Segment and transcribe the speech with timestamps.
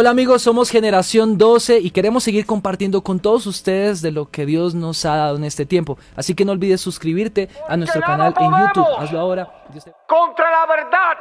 [0.00, 4.46] Hola amigos, somos Generación 12 y queremos seguir compartiendo con todos ustedes de lo que
[4.46, 5.98] Dios nos ha dado en este tiempo.
[6.14, 8.86] Así que no olvides suscribirte a nuestro canal en YouTube.
[8.96, 9.52] Hazlo ahora.
[10.06, 11.18] Contra la verdad.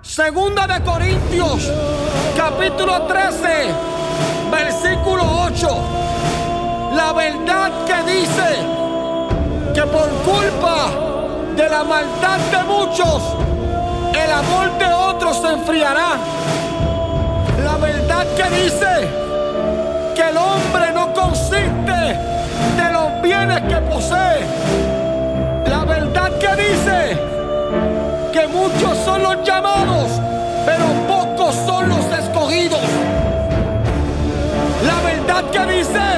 [0.00, 1.72] Segunda de Corintios,
[2.36, 3.74] capítulo 13,
[4.48, 5.68] versículo 8.
[6.94, 8.58] La verdad que dice
[9.74, 10.92] que por culpa
[11.56, 13.34] de la maldad de muchos,
[14.14, 16.16] el amor de otros se enfriará
[18.18, 19.08] verdad que dice
[20.14, 21.92] que el hombre no consiste
[22.76, 24.44] de los bienes que posee.
[25.68, 27.16] La verdad que dice
[28.32, 30.10] que muchos son los llamados,
[30.66, 32.80] pero pocos son los escogidos.
[34.84, 36.17] La verdad que dice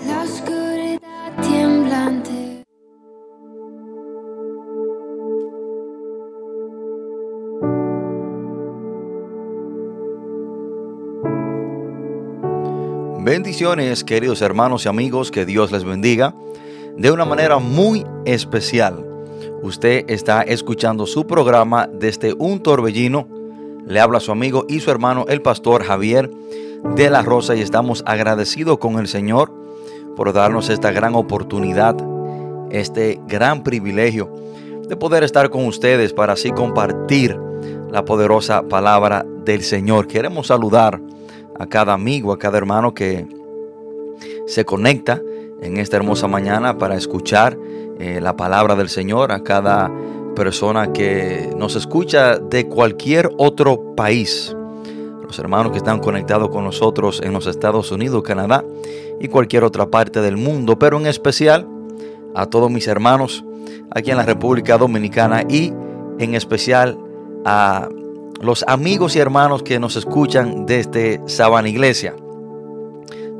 [13.51, 16.33] Bendiciones, queridos hermanos y amigos, que Dios les bendiga
[16.95, 19.05] de una manera muy especial.
[19.61, 23.27] Usted está escuchando su programa desde un torbellino.
[23.85, 26.31] Le habla su amigo y su hermano, el pastor Javier
[26.95, 29.51] de la Rosa, y estamos agradecidos con el Señor
[30.15, 31.97] por darnos esta gran oportunidad,
[32.71, 34.33] este gran privilegio
[34.87, 37.37] de poder estar con ustedes para así compartir
[37.91, 40.07] la poderosa palabra del Señor.
[40.07, 41.01] Queremos saludar
[41.59, 43.40] a cada amigo, a cada hermano que
[44.45, 45.21] se conecta
[45.61, 47.57] en esta hermosa mañana para escuchar
[47.99, 49.91] eh, la palabra del Señor, a cada
[50.35, 54.55] persona que nos escucha de cualquier otro país,
[55.23, 58.65] los hermanos que están conectados con nosotros en los Estados Unidos, Canadá
[59.19, 61.67] y cualquier otra parte del mundo, pero en especial
[62.33, 63.43] a todos mis hermanos
[63.91, 65.73] aquí en la República Dominicana y
[66.17, 66.97] en especial
[67.45, 67.87] a
[68.41, 72.15] los amigos y hermanos que nos escuchan desde Sabana Iglesia.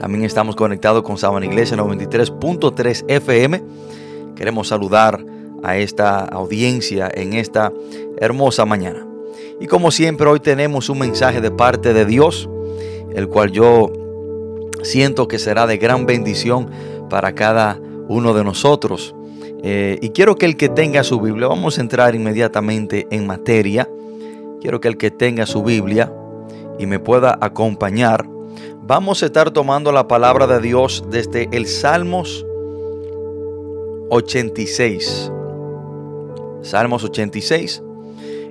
[0.02, 3.62] También estamos conectados con Sabana Iglesia 93.3 FM.
[4.36, 5.24] Queremos saludar
[5.62, 7.72] a esta audiencia en esta
[8.18, 9.06] hermosa mañana.
[9.60, 12.50] Y como siempre hoy tenemos un mensaje de parte de Dios,
[13.14, 13.92] el cual yo
[14.82, 16.72] siento que será de gran bendición
[17.08, 19.14] para cada uno de nosotros.
[19.62, 23.88] Eh, y quiero que el que tenga su Biblia, vamos a entrar inmediatamente en materia.
[24.62, 26.12] Quiero que el que tenga su Biblia
[26.80, 28.26] y me pueda acompañar,
[28.92, 32.46] vamos a estar tomando la palabra de Dios desde el Salmos
[34.10, 35.32] 86.
[36.62, 37.82] Salmos 86.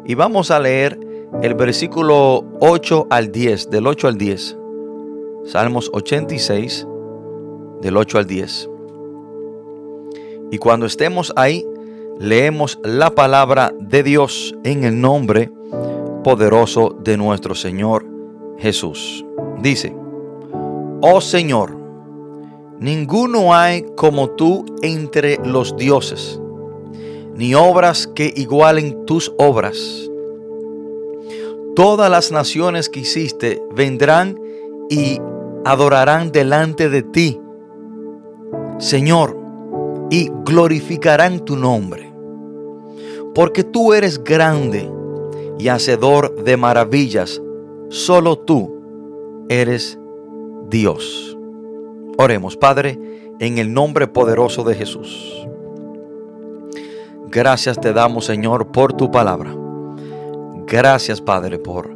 [0.06, 0.98] Y vamos a leer
[1.42, 4.56] el versículo 8 al 10, del 8 al 10.
[5.44, 6.87] Salmos 86,
[7.82, 8.70] del 8 al 10.
[10.52, 11.66] Y cuando estemos ahí,
[12.19, 15.52] leemos la palabra de Dios en el nombre
[16.25, 18.06] poderoso de nuestro Señor
[18.56, 19.22] Jesús.
[19.60, 20.00] Dice,
[21.00, 21.81] oh Señor,
[22.81, 26.41] Ninguno hay como tú entre los dioses,
[27.35, 29.76] ni obras que igualen tus obras.
[31.76, 34.41] Todas las naciones que hiciste vendrán
[34.88, 35.20] y
[35.67, 37.38] adorarán delante de ti,
[38.79, 39.37] Señor,
[40.08, 42.11] y glorificarán tu nombre.
[43.35, 44.91] Porque tú eres grande
[45.58, 47.43] y hacedor de maravillas,
[47.91, 50.00] solo tú eres
[50.70, 51.37] Dios.
[52.17, 52.96] Oremos, Padre,
[53.40, 55.44] en el nombre poderoso de Jesús.
[57.26, 59.52] Gracias te damos, Señor, por tu palabra.
[60.67, 61.90] Gracias, Padre, por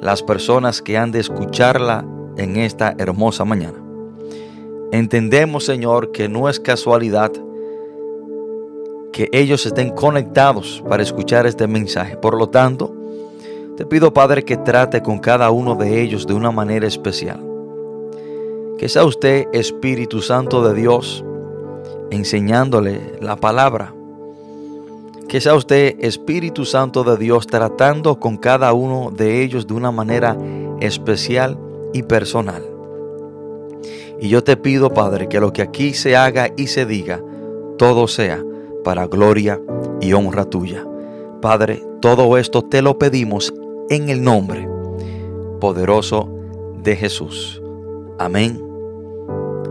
[0.00, 2.06] las personas que han de escucharla
[2.38, 3.78] en esta hermosa mañana.
[4.90, 7.30] Entendemos, Señor, que no es casualidad
[9.12, 12.16] que ellos estén conectados para escuchar este mensaje.
[12.16, 12.94] Por lo tanto,
[13.76, 17.53] te pido, Padre, que trate con cada uno de ellos de una manera especial.
[18.78, 21.24] Que sea usted, Espíritu Santo de Dios,
[22.10, 23.94] enseñándole la palabra.
[25.28, 29.92] Que sea usted, Espíritu Santo de Dios, tratando con cada uno de ellos de una
[29.92, 30.36] manera
[30.80, 31.56] especial
[31.92, 32.64] y personal.
[34.20, 37.22] Y yo te pido, Padre, que lo que aquí se haga y se diga,
[37.78, 38.42] todo sea
[38.82, 39.60] para gloria
[40.00, 40.84] y honra tuya.
[41.40, 43.54] Padre, todo esto te lo pedimos
[43.88, 44.68] en el nombre
[45.60, 46.28] poderoso
[46.82, 47.62] de Jesús.
[48.18, 48.63] Amén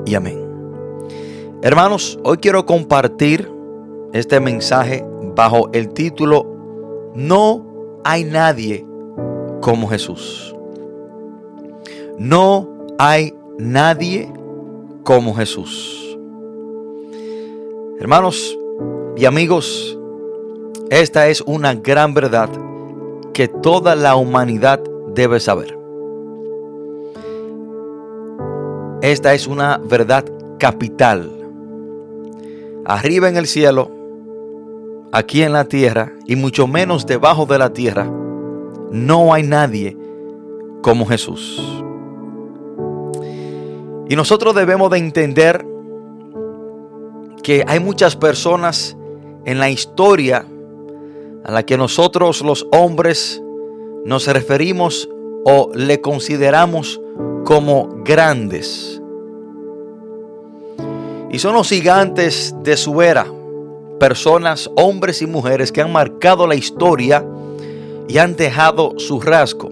[0.05, 0.39] y amén.
[1.61, 3.49] Hermanos, hoy quiero compartir
[4.11, 5.05] este mensaje
[5.35, 6.45] bajo el título
[7.15, 7.65] No
[8.03, 8.85] hay nadie
[9.61, 10.53] como Jesús.
[12.17, 12.69] No
[12.99, 14.31] hay nadie
[15.03, 16.17] como Jesús.
[17.99, 18.57] Hermanos
[19.15, 19.97] y amigos,
[20.89, 22.49] esta es una gran verdad
[23.33, 24.81] que toda la humanidad
[25.13, 25.82] debe saber.
[29.03, 30.23] Esta es una verdad
[30.57, 31.29] capital.
[32.85, 33.91] Arriba en el cielo,
[35.11, 38.09] aquí en la tierra y mucho menos debajo de la tierra,
[38.91, 39.97] no hay nadie
[40.81, 41.61] como Jesús.
[44.07, 45.65] Y nosotros debemos de entender
[47.43, 48.95] que hay muchas personas
[49.43, 50.45] en la historia
[51.43, 53.43] a la que nosotros los hombres
[54.05, 55.09] nos referimos
[55.43, 57.01] o le consideramos
[57.43, 58.92] como grandes.
[61.33, 63.25] Y son los gigantes de su era,
[63.99, 67.25] personas, hombres y mujeres que han marcado la historia
[68.07, 69.71] y han dejado su rasgo.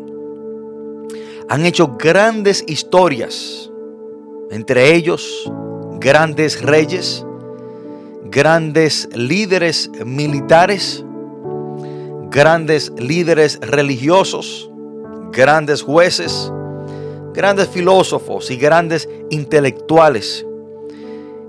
[1.49, 3.69] Han hecho grandes historias,
[4.49, 5.51] entre ellos
[5.99, 7.23] grandes reyes,
[8.25, 11.05] grandes líderes militares,
[12.31, 14.67] grandes líderes religiosos,
[15.31, 16.51] grandes jueces,
[17.35, 20.47] grandes filósofos y grandes intelectuales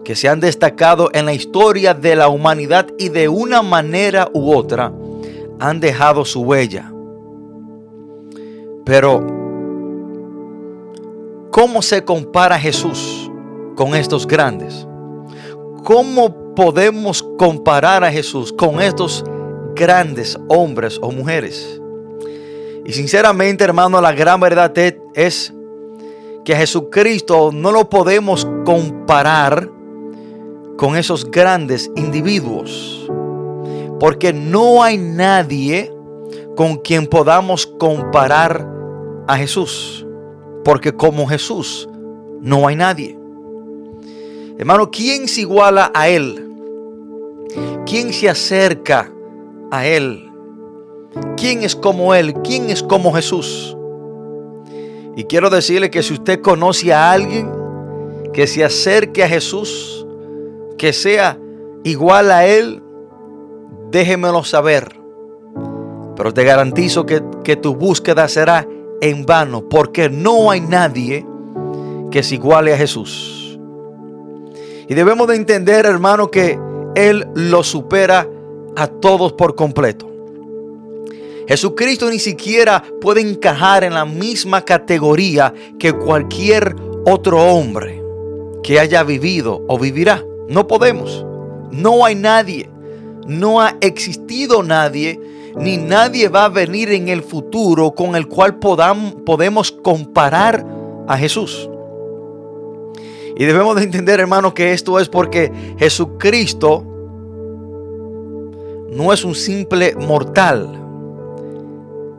[0.05, 4.53] que se han destacado en la historia de la humanidad y de una manera u
[4.53, 4.93] otra
[5.61, 6.93] han dejado su huella.
[8.85, 9.25] Pero,
[11.51, 13.31] ¿cómo se compara Jesús
[13.77, 14.87] con estos grandes?
[15.85, 19.25] ¿Cómo podemos comparar a Jesús con estos
[19.75, 21.81] grandes hombres o mujeres?
[22.85, 24.77] Y sinceramente, hermano, la gran verdad
[25.15, 25.55] es
[26.45, 29.71] que a Jesucristo no lo podemos comparar
[30.83, 33.09] con esos grandes individuos.
[34.01, 35.95] Porque no hay nadie
[36.57, 38.69] con quien podamos comparar
[39.29, 40.05] a Jesús.
[40.65, 41.89] Porque como Jesús
[42.41, 43.17] no hay nadie.
[44.59, 46.49] Hermano, ¿quién se iguala a Él?
[47.87, 49.09] ¿Quién se acerca
[49.71, 50.33] a Él?
[51.37, 52.35] ¿Quién es como Él?
[52.43, 53.77] ¿Quién es como Jesús?
[55.15, 57.49] Y quiero decirle que si usted conoce a alguien
[58.33, 60.02] que se acerque a Jesús,
[60.73, 61.39] que sea
[61.85, 62.83] igual a Él,
[63.91, 64.97] déjemelo saber.
[66.17, 68.67] Pero te garantizo que, que tu búsqueda será
[69.01, 71.27] en vano, porque no hay nadie
[72.11, 73.59] que se iguale a Jesús.
[74.89, 76.59] Y debemos de entender, hermano, que
[76.95, 78.29] Él lo supera
[78.77, 80.09] a todos por completo.
[81.49, 88.03] Jesucristo ni siquiera puede encajar en la misma categoría que cualquier otro hombre
[88.63, 90.25] que haya vivido o vivirá.
[90.49, 91.25] No podemos.
[91.71, 92.69] No hay nadie.
[93.27, 95.21] No ha existido nadie,
[95.57, 100.67] ni nadie va a venir en el futuro con el cual podamos, podemos comparar
[101.07, 101.69] a Jesús.
[103.37, 106.85] Y debemos de entender, hermano, que esto es porque Jesucristo
[108.91, 110.79] no es un simple mortal.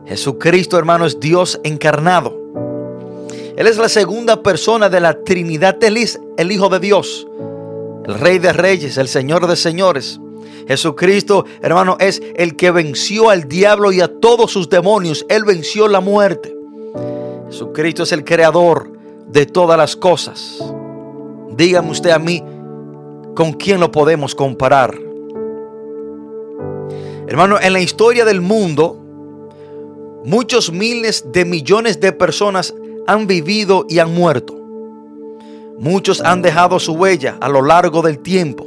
[0.06, 2.36] Jesucristo, hermano, es Dios encarnado.
[3.56, 5.82] Él es la segunda persona de la Trinidad.
[5.84, 7.26] Él es el Hijo de Dios,
[8.06, 10.20] el Rey de Reyes, el Señor de Señores.
[10.68, 15.24] Jesucristo, hermano, es el que venció al diablo y a todos sus demonios.
[15.28, 16.54] Él venció la muerte.
[17.50, 18.90] Jesucristo es el creador
[19.28, 20.58] de todas las cosas.
[21.56, 22.42] Dígame usted a mí,
[23.34, 24.98] ¿con quién lo podemos comparar?
[27.26, 28.98] Hermano, en la historia del mundo,
[30.24, 32.74] muchos miles de millones de personas
[33.06, 34.63] han vivido y han muerto.
[35.78, 38.66] Muchos han dejado su huella a lo largo del tiempo,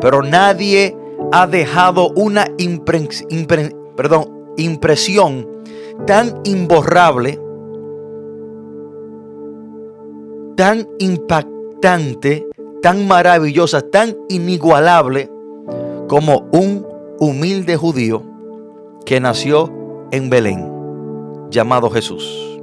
[0.00, 0.96] pero nadie
[1.32, 2.46] ha dejado una
[4.56, 5.48] impresión
[6.06, 7.40] tan imborrable,
[10.56, 12.46] tan impactante,
[12.80, 15.30] tan maravillosa, tan inigualable
[16.08, 16.86] como un
[17.18, 18.22] humilde judío
[19.04, 19.72] que nació
[20.12, 20.70] en Belén,
[21.50, 22.57] llamado Jesús.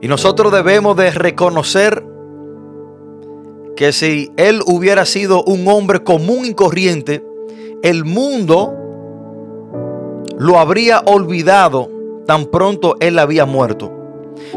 [0.00, 2.04] Y nosotros debemos de reconocer
[3.76, 7.24] que si él hubiera sido un hombre común y corriente,
[7.82, 8.74] el mundo
[10.36, 11.90] lo habría olvidado
[12.26, 13.92] tan pronto él había muerto.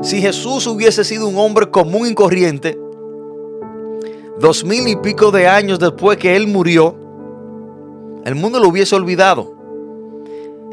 [0.02, 2.78] Si Jesús hubiese sido un hombre común y corriente,
[4.40, 6.96] dos mil y pico de años después que él murió,
[8.26, 9.54] el mundo lo hubiese olvidado.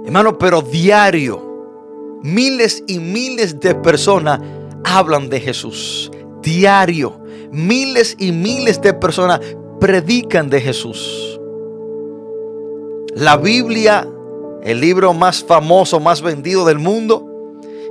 [0.04, 4.40] Hermano, pero diario, miles y miles de personas
[4.84, 6.10] hablan de Jesús.
[6.42, 7.20] Diario,
[7.50, 9.40] miles y miles de personas
[9.80, 11.40] predican de Jesús.
[13.14, 14.08] La Biblia,
[14.62, 17.26] el libro más famoso, más vendido del mundo,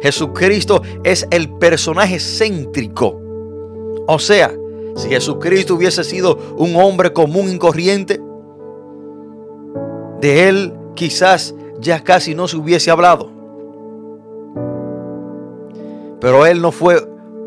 [0.01, 3.19] Jesucristo es el personaje céntrico.
[4.07, 4.53] O sea,
[4.95, 8.21] si Jesucristo hubiese sido un hombre común y corriente,
[10.21, 13.36] de él quizás ya casi no se hubiese hablado.
[16.19, 16.97] Pero él no fue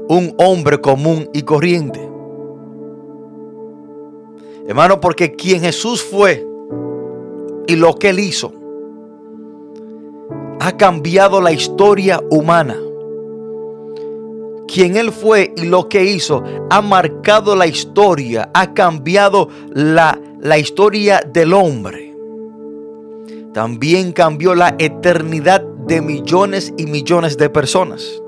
[0.09, 2.01] un hombre común y corriente.
[4.67, 6.47] Hermano, porque quien Jesús fue
[7.67, 8.53] y lo que él hizo
[10.61, 12.77] ha cambiado la historia humana.
[14.69, 20.59] Quien él fue y lo que hizo ha marcado la historia, ha cambiado la, la
[20.59, 22.11] historia del hombre
[23.53, 28.23] también cambió la eternidad de millones y millones de personas.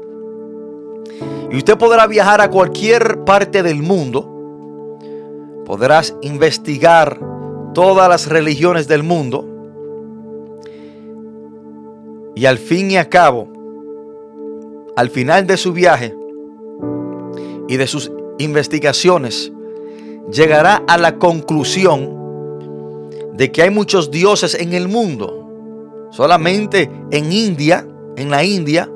[1.52, 4.98] Y usted podrá viajar a cualquier parte del mundo,
[5.66, 7.20] podrás investigar
[7.74, 9.46] todas las religiones del mundo
[12.34, 13.48] y al fin y a cabo,
[14.96, 16.16] al final de su viaje
[17.68, 19.52] y de sus investigaciones,
[20.32, 22.18] llegará a la conclusión
[23.34, 26.08] de que hay muchos dioses en el mundo.
[26.12, 28.88] Solamente en India, en la India,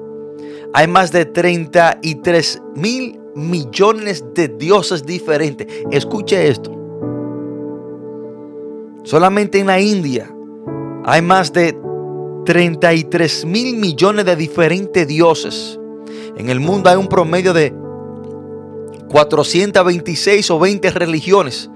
[0.76, 5.66] hay más de 33 mil millones de dioses diferentes.
[5.90, 6.70] Escuche esto.
[9.02, 10.30] Solamente en la India
[11.06, 11.74] hay más de
[12.44, 15.80] 33 mil millones de diferentes dioses.
[16.36, 17.72] En el mundo hay un promedio de
[19.08, 21.70] 426 o 20 religiones.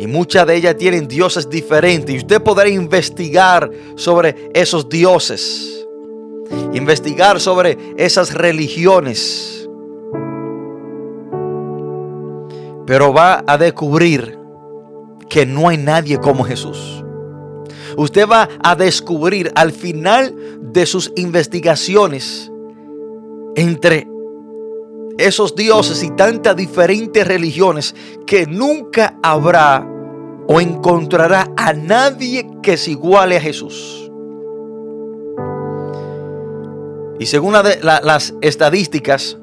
[0.00, 2.12] Y muchas de ellas tienen dioses diferentes.
[2.12, 5.75] Y usted podrá investigar sobre esos dioses.
[6.72, 9.68] Investigar sobre esas religiones.
[12.86, 14.38] Pero va a descubrir
[15.28, 17.04] que no hay nadie como Jesús.
[17.96, 22.50] Usted va a descubrir al final de sus investigaciones
[23.56, 24.06] entre
[25.18, 27.94] esos dioses y tantas diferentes religiones
[28.26, 29.86] que nunca habrá
[30.46, 34.05] o encontrará a nadie que se iguale a Jesús.
[37.18, 39.38] Y según las estadísticas,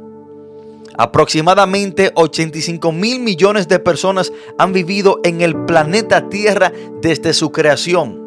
[0.96, 8.22] aproximadamente 85 mil millones de personas han vivido en el planeta Tierra desde su creación.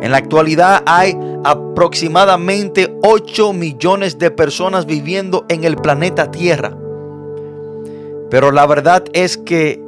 [0.00, 6.76] En la actualidad hay aproximadamente 8 millones de personas viviendo en el planeta Tierra.
[8.30, 9.82] Pero la verdad es que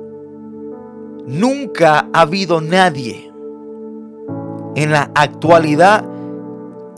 [1.26, 3.30] nunca ha habido nadie
[4.75, 6.04] en la actualidad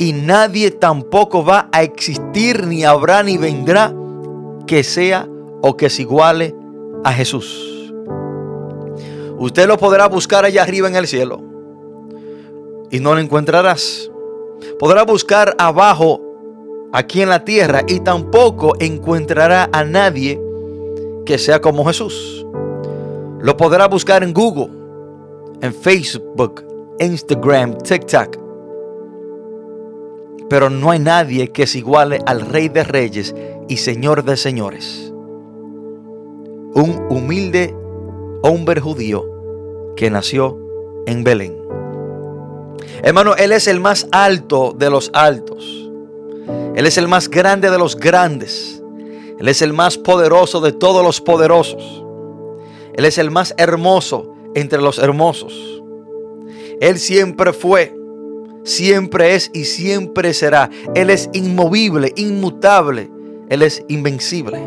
[0.03, 3.95] y nadie tampoco va a existir, ni habrá, ni vendrá
[4.67, 5.29] que sea
[5.61, 6.57] o que se iguale
[7.05, 7.95] a Jesús.
[9.39, 11.41] Usted lo podrá buscar allá arriba en el cielo
[12.91, 14.11] y no lo encontrarás.
[14.81, 16.21] Podrá buscar abajo,
[16.93, 20.41] aquí en la tierra, y tampoco encontrará a nadie
[21.25, 22.45] que sea como Jesús.
[23.39, 24.69] Lo podrá buscar en Google,
[25.61, 26.65] en Facebook,
[26.99, 28.42] Instagram, TikTok.
[30.53, 33.35] Pero no hay nadie que se iguale al Rey de Reyes
[33.71, 35.11] y Señor de Señores.
[36.75, 37.75] Un humilde
[38.43, 39.25] hombre judío
[39.97, 40.59] que nació
[41.07, 41.57] en Belén.
[43.03, 45.91] Hermano, Él es el más alto de los altos.
[46.75, 48.83] Él es el más grande de los grandes.
[49.39, 52.05] Él es el más poderoso de todos los poderosos.
[52.93, 55.83] Él es el más hermoso entre los hermosos.
[56.79, 57.97] Él siempre fue,
[58.65, 60.71] siempre es y siempre será.
[60.95, 63.11] Él es inmovible, inmutable.
[63.49, 64.61] Él es invencible.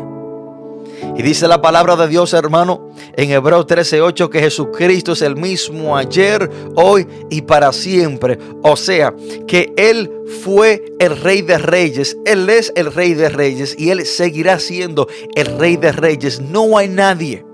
[1.16, 5.96] Y dice la palabra de Dios, hermano, en Hebreos 13:8 que Jesucristo es el mismo
[5.96, 8.38] ayer, hoy y para siempre.
[8.62, 9.14] O sea,
[9.46, 10.10] que Él
[10.42, 15.08] fue el Rey de Reyes, Él es el Rey de Reyes y Él seguirá siendo
[15.34, 16.40] el Rey de Reyes.
[16.40, 17.44] No hay nadie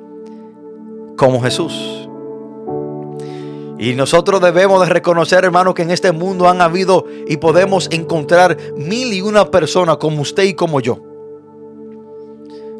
[1.16, 2.01] como Jesús.
[3.82, 8.56] Y nosotros debemos de reconocer, hermano, que en este mundo han habido y podemos encontrar
[8.76, 11.00] mil y una personas como usted y como yo.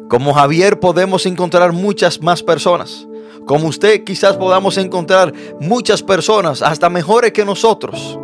[0.07, 3.05] Como Javier podemos encontrar muchas más personas.
[3.45, 8.17] Como usted quizás podamos encontrar muchas personas, hasta mejores que nosotros.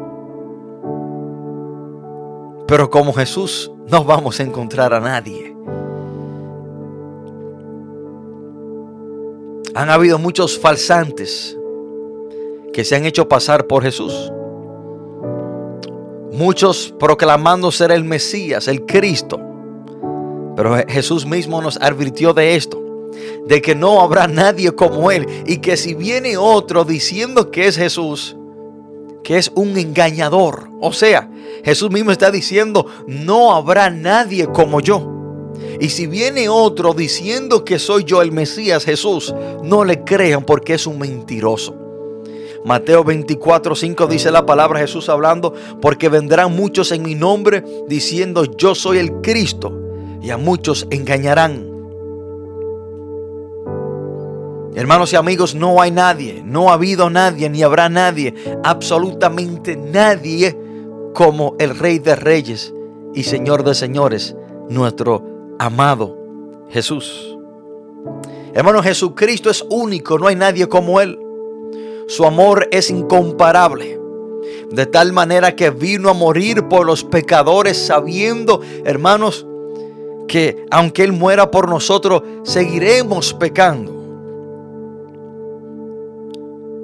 [2.65, 5.53] Pero como Jesús no vamos a encontrar a nadie.
[9.75, 11.58] Han habido muchos falsantes
[12.73, 14.31] que se han hecho pasar por Jesús.
[16.31, 19.39] Muchos proclamando ser el Mesías, el Cristo.
[20.55, 22.81] Pero Jesús mismo nos advirtió de esto,
[23.47, 27.77] de que no habrá nadie como Él y que si viene otro diciendo que es
[27.77, 28.35] Jesús,
[29.23, 30.69] que es un engañador.
[30.81, 31.29] O sea,
[31.63, 35.15] Jesús mismo está diciendo, no habrá nadie como yo.
[35.79, 40.73] Y si viene otro diciendo que soy yo el Mesías Jesús, no le crean porque
[40.73, 41.78] es un mentiroso.
[42.65, 48.43] Mateo 24, 5 dice la palabra Jesús hablando, porque vendrán muchos en mi nombre diciendo
[48.45, 49.73] yo soy el Cristo
[50.21, 51.69] y a muchos engañarán.
[54.75, 60.57] Hermanos y amigos, no hay nadie, no ha habido nadie, ni habrá nadie, absolutamente nadie
[61.13, 62.73] como el Rey de Reyes
[63.13, 64.35] y Señor de Señores,
[64.69, 65.23] nuestro
[65.59, 66.17] amado
[66.69, 67.37] Jesús.
[68.53, 71.19] Hermano, Jesucristo es único, no hay nadie como Él.
[72.09, 73.99] Su amor es incomparable.
[74.71, 79.45] De tal manera que vino a morir por los pecadores sabiendo, hermanos,
[80.27, 83.93] que aunque Él muera por nosotros, seguiremos pecando.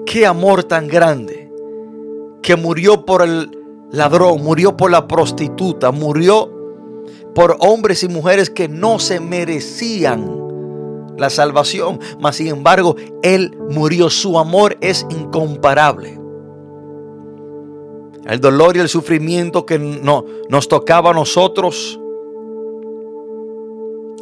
[0.05, 1.51] Qué amor tan grande
[2.43, 3.49] que murió por el
[3.91, 6.51] ladrón, murió por la prostituta, murió
[7.33, 10.44] por hombres y mujeres que no se merecían
[11.17, 14.09] la salvación, mas sin embargo Él murió.
[14.09, 16.19] Su amor es incomparable.
[18.25, 21.99] El dolor y el sufrimiento que no, nos tocaba a nosotros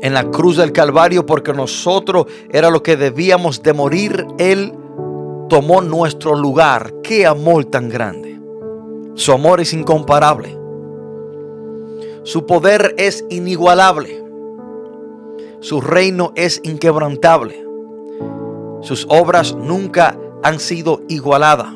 [0.02, 4.28] en la cruz del Calvario porque nosotros era lo que debíamos de morir.
[4.38, 4.74] Él
[5.48, 6.94] tomó nuestro lugar.
[7.02, 8.38] Qué amor tan grande.
[9.16, 10.58] Su amor es incomparable.
[12.24, 14.23] Su poder es inigualable.
[15.64, 17.66] Su reino es inquebrantable.
[18.82, 21.70] Sus obras nunca han sido igualadas.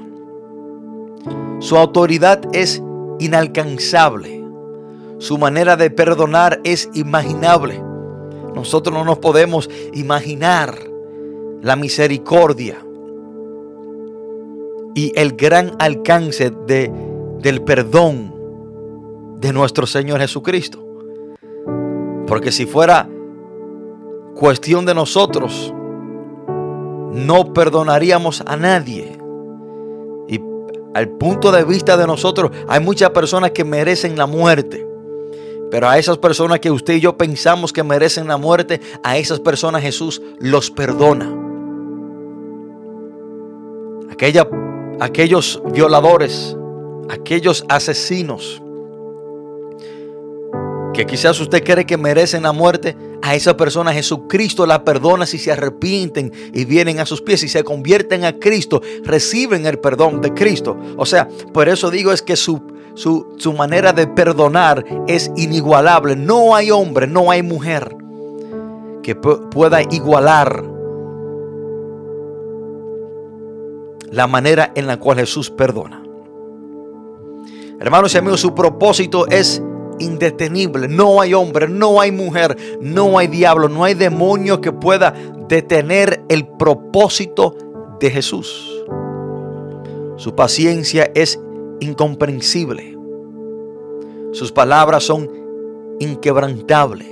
[1.59, 2.83] Su autoridad es
[3.19, 4.43] inalcanzable.
[5.19, 7.81] Su manera de perdonar es imaginable.
[8.53, 10.77] Nosotros no nos podemos imaginar
[11.61, 12.85] la misericordia
[14.95, 16.91] y el gran alcance de,
[17.39, 18.35] del perdón
[19.39, 20.85] de nuestro Señor Jesucristo.
[22.27, 23.07] Porque si fuera
[24.37, 25.73] cuestión de nosotros,
[27.11, 29.17] no perdonaríamos a nadie.
[30.27, 30.39] Y
[30.93, 34.87] al punto de vista de nosotros, hay muchas personas que merecen la muerte.
[35.69, 39.39] Pero a esas personas que usted y yo pensamos que merecen la muerte, a esas
[39.39, 41.33] personas Jesús los perdona.
[44.11, 44.47] Aquella,
[44.99, 46.55] aquellos violadores,
[47.09, 48.61] aquellos asesinos,
[50.93, 55.37] que quizás usted cree que merecen la muerte, a esa persona Jesucristo la perdona si
[55.37, 60.21] se arrepienten y vienen a sus pies y se convierten a Cristo, reciben el perdón
[60.21, 60.77] de Cristo.
[60.97, 62.61] O sea, por eso digo es que su
[62.97, 66.15] su, manera de perdonar es inigualable.
[66.15, 67.95] No hay hombre, no hay mujer
[69.03, 70.63] que pueda igualar
[74.09, 76.01] la manera en la cual Jesús perdona.
[77.79, 79.61] Hermanos y amigos, su propósito es
[79.99, 80.87] indetenible.
[80.87, 85.13] No hay hombre, no hay mujer, no hay diablo, no hay demonio que pueda
[85.47, 87.55] detener el propósito
[87.99, 88.83] de Jesús.
[90.17, 91.39] Su paciencia es
[91.79, 92.97] incomprensible.
[94.31, 95.29] Sus palabras son
[95.99, 97.07] inquebrantables.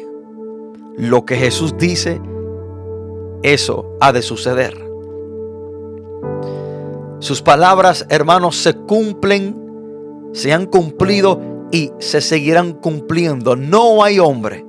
[0.98, 2.22] Lo que Jesús dice,
[3.44, 4.86] eso ha de suceder.
[7.20, 11.40] Sus palabras, hermanos, se cumplen, se han cumplido
[11.76, 13.58] y se seguirán cumpliendo.
[13.58, 14.66] No hay hombre,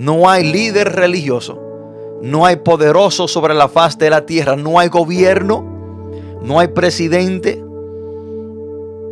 [0.00, 1.62] no hay líder religioso,
[2.22, 5.64] no hay poderoso sobre la faz de la tierra, no hay gobierno,
[6.42, 7.64] no hay presidente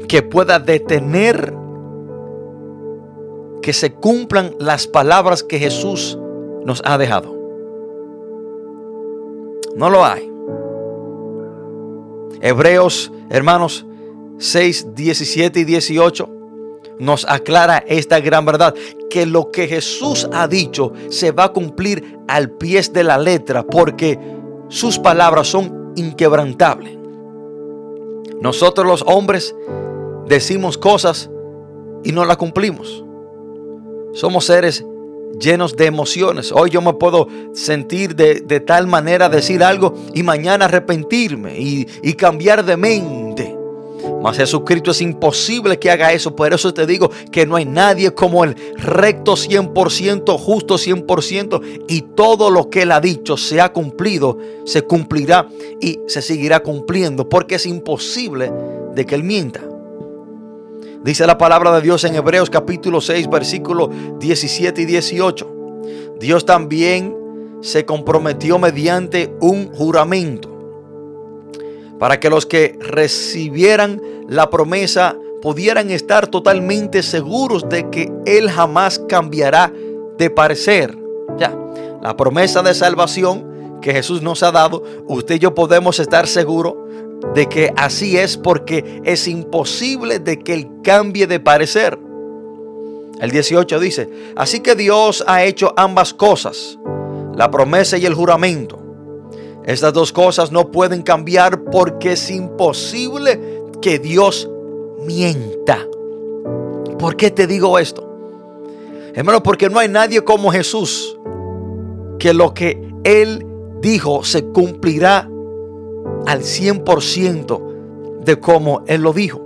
[0.09, 1.55] que pueda detener
[3.63, 6.19] que se cumplan las palabras que Jesús
[6.65, 7.37] nos ha dejado.
[9.77, 10.29] No lo hay.
[12.41, 13.87] Hebreos, hermanos,
[14.39, 16.42] 6, 17 y 18
[17.03, 18.75] nos aclara esta gran verdad,
[19.11, 23.65] que lo que Jesús ha dicho se va a cumplir al pie de la letra,
[23.65, 24.19] porque
[24.69, 26.97] sus palabras son inquebrantables.
[28.41, 29.55] Nosotros los hombres
[30.29, 31.29] decimos cosas
[32.05, 33.05] y no las cumplimos.
[34.13, 34.85] Somos seres
[35.41, 36.53] llenos de emociones.
[36.53, 42.13] Hoy yo me puedo sentir de, tal manera, decir algo y mañana arrepentirme y, y
[42.15, 43.32] cambiar de mente.
[44.23, 46.35] Mas Jesucristo es imposible que haga eso.
[46.35, 51.85] Por eso te digo que no hay nadie como el recto 100%, justo 100%.
[51.89, 55.49] Y todo lo que Él ha dicho se ha cumplido, se cumplirá
[55.81, 57.29] y se seguirá cumpliendo.
[57.29, 58.53] Porque es imposible
[58.95, 59.61] de que Él mienta.
[61.05, 65.53] Dice la palabra de Dios en Hebreos capítulo 6, versículos 17 y 18.
[66.21, 67.17] Dios también
[67.61, 70.52] se comprometió mediante un juramento
[72.03, 79.01] para que los que recibieran la promesa pudieran estar totalmente seguros de que Él jamás
[79.09, 79.73] cambiará
[80.19, 80.99] de parecer.
[81.39, 81.57] Ya,
[82.03, 86.75] la promesa de salvación que Jesús nos ha dado, usted y yo podemos estar seguros
[87.37, 91.97] de que así es porque es imposible de que Él cambie de parecer.
[93.21, 96.81] El 18 dice, así que Dios ha hecho ambas cosas,
[97.37, 98.82] la promesa y el juramento.
[99.65, 104.51] Estas dos cosas no pueden cambiar porque es imposible que Dios
[105.05, 105.87] mienta.
[106.99, 108.09] ¿Por qué te digo esto?
[109.15, 111.19] Hermano, porque no hay nadie como Jesús
[112.19, 113.47] que lo que Él
[113.81, 115.29] dijo se cumplirá
[116.27, 119.41] al 100% de como Él lo dijo.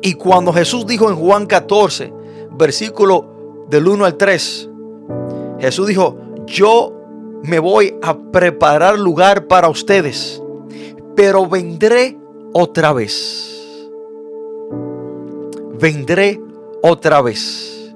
[0.00, 2.12] Y cuando Jesús dijo en Juan 14,
[2.52, 4.70] versículo del 1 al 3,
[5.58, 6.16] Jesús dijo,
[6.46, 6.95] yo
[7.46, 10.42] me voy a preparar lugar para ustedes,
[11.14, 12.18] pero vendré
[12.52, 13.78] otra vez.
[15.78, 16.40] Vendré
[16.82, 17.94] otra vez.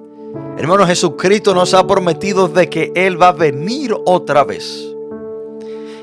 [0.57, 4.89] Hermano, Jesucristo nos ha prometido de que Él va a venir otra vez.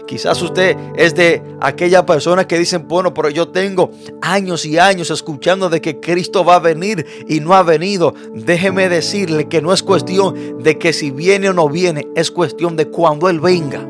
[0.08, 3.91] Quizás usted es de aquella persona que dicen, bueno, pero yo tengo
[4.22, 8.13] años y años escuchando de que Cristo va a venir y no ha venido.
[8.34, 12.78] Déjeme decirle que no es cuestión de que si viene o no viene, es cuestión
[12.78, 13.86] de cuando Él venga.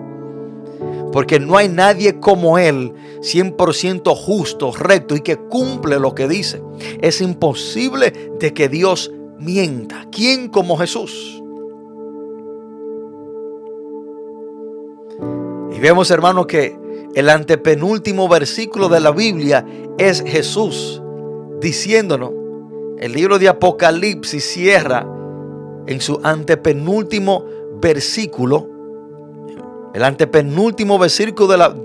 [1.13, 6.62] Porque no hay nadie como Él, 100% justo, recto y que cumple lo que dice.
[6.99, 10.08] Es imposible de que Dios mienta.
[10.12, 11.43] ¿Quién como Jesús?
[15.78, 16.76] Y vemos, hermano, que
[17.13, 19.63] el antepenúltimo versículo de la Biblia
[20.00, 21.04] es Jesús
[21.62, 22.32] diciéndonos,
[22.98, 25.08] el libro de Apocalipsis cierra
[25.86, 27.46] en su antepenúltimo
[27.80, 28.68] versículo,
[29.94, 31.76] el antepenúltimo versículo de la,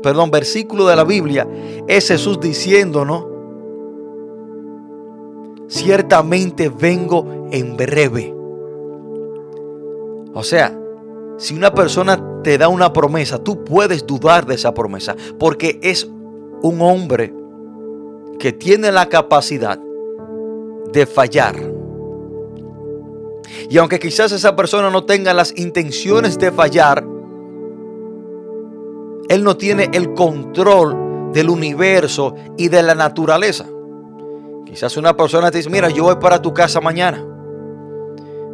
[0.00, 1.48] perdón, versículo de la Biblia
[1.88, 3.26] es Jesús diciéndonos,
[5.66, 8.32] ciertamente vengo en breve.
[10.34, 10.79] O sea,
[11.40, 16.06] si una persona te da una promesa, tú puedes dudar de esa promesa, porque es
[16.62, 17.32] un hombre
[18.38, 19.80] que tiene la capacidad
[20.92, 21.56] de fallar.
[23.70, 27.06] Y aunque quizás esa persona no tenga las intenciones de fallar,
[29.30, 33.64] él no tiene el control del universo y de la naturaleza.
[34.66, 37.24] Quizás una persona te dice, mira, yo voy para tu casa mañana.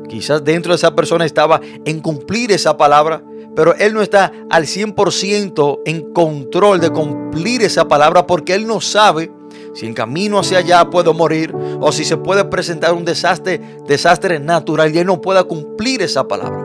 [0.09, 3.23] Quizás dentro de esa persona estaba en cumplir esa palabra,
[3.55, 8.81] pero él no está al 100% en control de cumplir esa palabra porque él no
[8.81, 9.33] sabe
[9.75, 14.39] si en camino hacia allá puedo morir o si se puede presentar un desastre, desastre
[14.41, 16.65] natural y él no pueda cumplir esa palabra.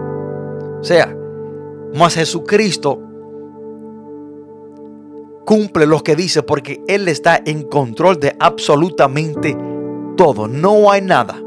[0.80, 1.16] O sea,
[1.94, 3.00] más Jesucristo
[5.46, 9.58] cumple lo que dice porque Él está en control de absolutamente
[10.16, 10.48] todo.
[10.48, 11.42] No hay nada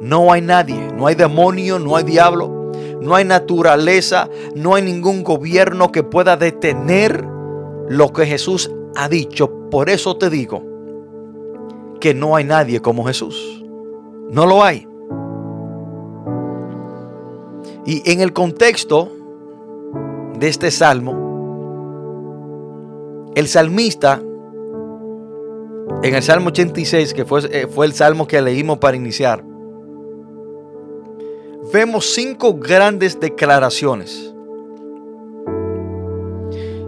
[0.00, 5.24] no hay nadie, no hay demonio, no hay diablo, no hay naturaleza, no hay ningún
[5.24, 7.24] gobierno que pueda detener
[7.88, 9.68] lo que Jesús ha dicho.
[9.70, 10.62] Por eso te digo
[12.00, 13.64] que no hay nadie como Jesús.
[14.30, 14.86] No lo hay.
[17.84, 19.12] Y en el contexto
[20.38, 21.26] de este salmo,
[23.36, 24.20] el salmista,
[26.02, 29.44] en el Salmo 86, que fue, eh, fue el salmo que leímos para iniciar,
[31.72, 34.32] vemos cinco grandes declaraciones.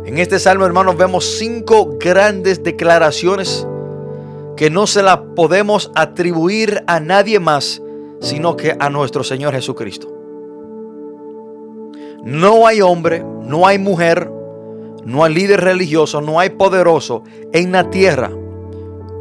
[0.04, 3.66] En este salmo, hermanos, vemos cinco grandes declaraciones
[4.56, 7.82] que no se las podemos atribuir a nadie más,
[8.20, 10.12] sino que a nuestro Señor Jesucristo.
[12.24, 14.30] No hay hombre, no hay mujer,
[15.04, 18.30] no hay líder religioso, no hay poderoso en la tierra.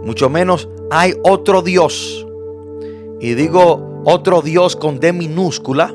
[0.03, 2.25] Mucho menos hay otro Dios.
[3.19, 5.93] Y digo otro Dios con D minúscula,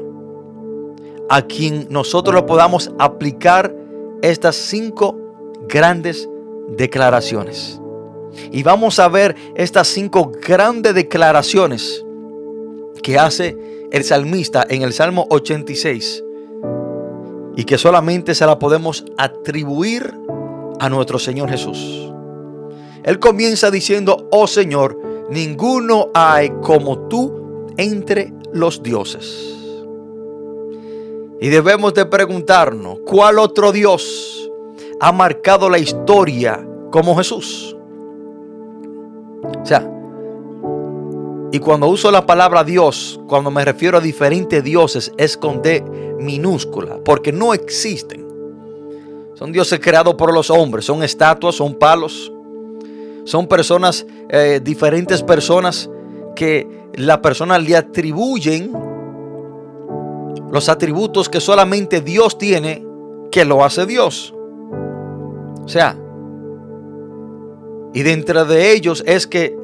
[1.31, 3.75] a quien nosotros le podamos aplicar
[4.21, 5.17] estas cinco
[5.67, 6.29] grandes
[6.77, 7.81] declaraciones.
[8.51, 12.05] Y vamos a ver estas cinco grandes declaraciones
[13.03, 13.57] que hace
[13.91, 16.23] el salmista en el Salmo 86
[17.57, 20.15] y que solamente se la podemos atribuir
[20.81, 22.13] a nuestro Señor Jesús.
[23.05, 24.99] Él comienza diciendo, oh Señor,
[25.31, 27.42] ninguno hay como tú
[27.77, 29.53] entre los dioses.
[31.41, 34.51] Y debemos de preguntarnos, ¿cuál otro Dios
[35.01, 37.77] ha marcado la historia como Jesús?
[39.61, 39.89] O sea,
[41.51, 45.85] y cuando uso la palabra Dios, cuando me refiero a diferentes dioses, es con D
[46.19, 48.27] minúscula, porque no existen.
[49.35, 52.33] Son dioses creados por los hombres, son estatuas, son palos,
[53.25, 55.91] son personas, eh, diferentes personas
[56.35, 58.73] que la persona le atribuyen
[60.51, 62.85] los atributos que solamente Dios tiene,
[63.31, 64.35] que lo hace Dios.
[65.65, 65.97] O sea,
[67.95, 69.57] y dentro de ellos es que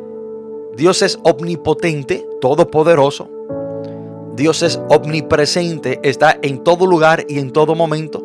[0.76, 3.28] Dios es omnipotente, todopoderoso.
[4.34, 8.22] Dios es omnipresente, está en todo lugar y en todo momento.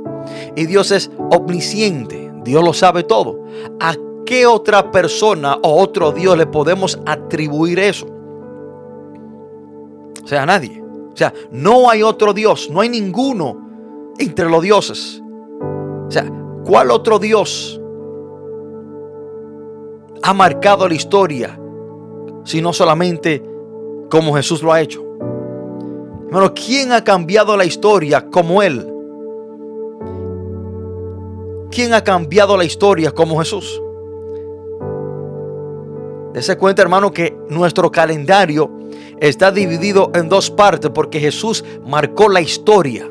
[0.56, 3.44] Y Dios es omnisciente, Dios lo sabe todo.
[3.80, 8.13] ¿A qué otra persona o otro Dios le podemos atribuir eso?
[10.24, 10.82] O sea, nadie.
[10.82, 15.22] O sea, no hay otro Dios, no hay ninguno entre los dioses.
[16.08, 16.26] O sea,
[16.66, 17.80] ¿cuál otro Dios
[20.24, 21.60] ha marcado la historia
[22.44, 23.44] sino solamente
[24.10, 25.04] como Jesús lo ha hecho.
[26.28, 28.90] Hermano, ¿quién ha cambiado la historia como Él?
[31.72, 33.82] ¿Quién ha cambiado la historia como Jesús?
[36.34, 38.70] Dese cuenta, hermano, que nuestro calendario
[39.20, 43.08] está dividido en dos partes porque Jesús marcó la historia.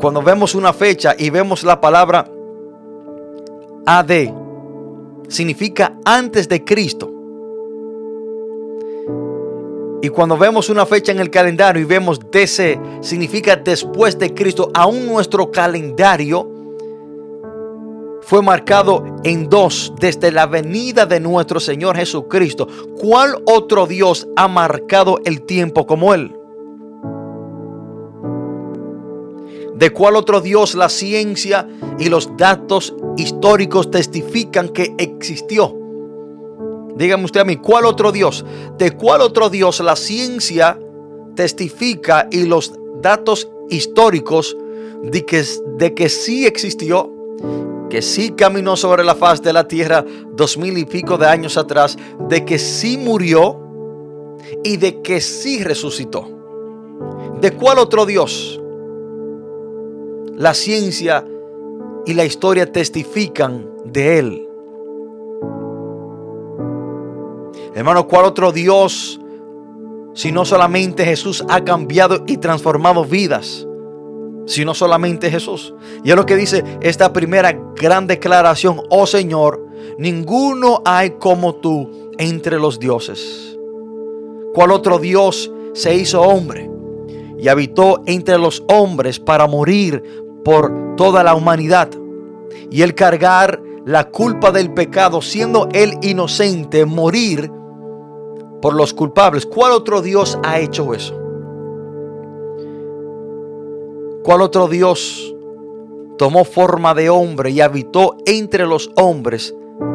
[0.00, 2.30] Cuando vemos una fecha y vemos la palabra
[3.86, 4.10] AD,
[5.28, 7.12] significa antes de Cristo.
[10.00, 14.70] Y cuando vemos una fecha en el calendario y vemos DC, significa después de Cristo,
[14.72, 16.57] aún nuestro calendario
[18.28, 22.68] fue marcado en dos desde la venida de nuestro Señor Jesucristo.
[22.98, 26.36] ¿Cuál otro Dios ha marcado el tiempo como Él?
[29.76, 31.66] ¿De cuál otro Dios la ciencia
[31.98, 35.74] y los datos históricos testifican que existió?
[36.96, 38.44] Dígame usted a mí, ¿cuál otro Dios?
[38.76, 40.78] ¿De cuál otro Dios la ciencia
[41.34, 44.54] testifica y los datos históricos
[45.02, 45.42] de que,
[45.78, 47.17] de que sí existió,
[47.88, 51.56] que sí caminó sobre la faz de la tierra dos mil y pico de años
[51.56, 51.96] atrás,
[52.28, 53.60] de que sí murió
[54.64, 56.28] y de que sí resucitó?
[57.40, 58.60] ¿De cuál otro Dios?
[60.34, 61.24] La ciencia
[62.06, 64.48] y la historia testifican de él.
[67.74, 69.20] Hermano, ¿cuál otro Dios
[70.14, 73.67] si no solamente Jesús ha cambiado y transformado vidas?
[74.48, 75.74] Si no solamente Jesús.
[76.02, 79.62] Y es lo que dice esta primera gran declaración, oh Señor,
[79.98, 83.58] ninguno hay como tú entre los dioses.
[84.54, 86.68] ¿Cuál otro Dios se hizo hombre
[87.38, 90.02] y habitó entre los hombres para morir
[90.46, 91.90] por toda la humanidad?
[92.70, 97.50] Y el cargar la culpa del pecado, siendo él inocente, morir
[98.62, 99.44] por los culpables.
[99.44, 101.17] ¿Cuál otro Dios ha hecho eso?
[104.28, 105.34] ¿Cuál otro Dios
[106.18, 109.54] tomó forma de hombre y habitó entre los hombres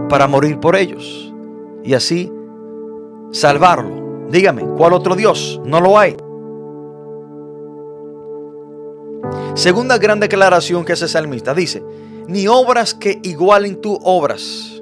[0.10, 1.32] para morir por ellos?
[1.84, 2.32] Y así
[3.30, 4.26] salvarlo.
[4.32, 5.62] Dígame, ¿cuál otro Dios?
[5.64, 6.18] No lo hay.
[9.54, 11.84] Segunda gran declaración que hace salmista dice,
[12.26, 14.82] ni obras que igualen tus obras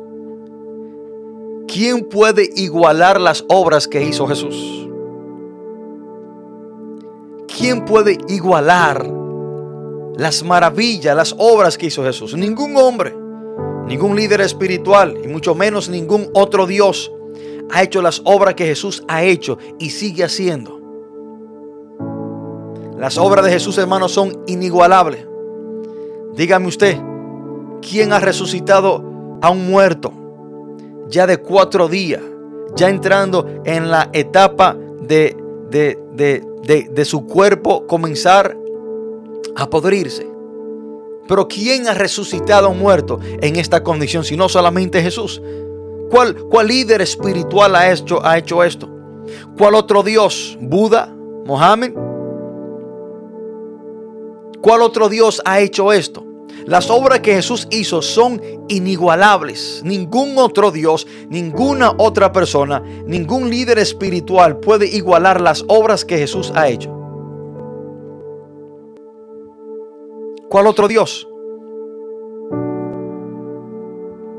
[1.67, 4.87] ¿quién puede igualar las obras que hizo Jesús?
[7.57, 9.19] ¿Quién puede igualar
[10.17, 12.35] las maravillas, las obras que hizo Jesús?
[12.35, 13.15] Ningún hombre,
[13.87, 17.11] ningún líder espiritual y mucho menos ningún otro Dios
[17.71, 20.79] ha hecho las obras que Jesús ha hecho y sigue haciendo.
[22.97, 25.25] Las obras de Jesús, hermanos, son inigualables.
[26.35, 26.97] Dígame usted,
[27.81, 30.13] ¿quién ha resucitado a un muerto
[31.11, 32.21] ya de cuatro días,
[32.75, 35.35] ya entrando en la etapa de,
[35.69, 38.57] de, su cuerpo comenzar
[39.55, 40.27] a podrirse?
[41.27, 45.41] Pero ¿quién ha resucitado muerto en esta condición si no solamente Jesús?
[46.09, 48.89] ¿Cuál, cuál líder espiritual ha hecho, ha hecho esto?
[49.57, 50.57] ¿Cuál otro Dios?
[50.59, 51.13] ¿Buda?
[51.45, 51.93] ¿Mohammed?
[54.61, 56.25] ¿Cuál otro Dios ha hecho esto?
[56.65, 59.81] Las obras que Jesús hizo son inigualables.
[59.83, 66.51] Ningún otro Dios, ninguna otra persona, ningún líder espiritual puede igualar las obras que Jesús
[66.55, 67.00] ha hecho.
[70.51, 71.25] ¿Cuál otro Dios?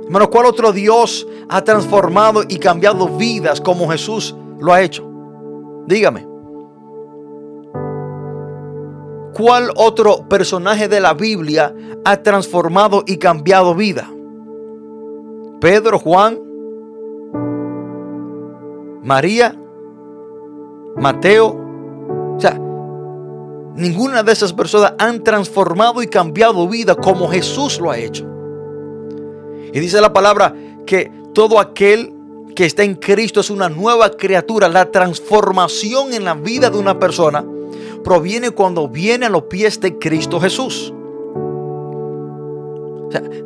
[0.04, 5.10] Hermano, ¿cuál otro Dios ha transformado y cambiado vidas como Jesús lo ha hecho?
[5.86, 6.28] Dígame.
[9.32, 14.10] ¿Cuál otro personaje de la Biblia ha transformado y cambiado vida?
[15.62, 16.38] Pedro, Juan,
[19.02, 19.58] María,
[20.94, 21.56] Mateo.
[22.36, 22.60] O sea,
[23.74, 28.26] ninguna de esas personas han transformado y cambiado vida como Jesús lo ha hecho.
[29.72, 30.54] Y dice la palabra
[30.86, 32.12] que todo aquel
[32.54, 34.68] que está en Cristo es una nueva criatura.
[34.68, 37.44] La transformación en la vida de una persona
[38.04, 40.92] proviene cuando viene a los pies de Cristo Jesús.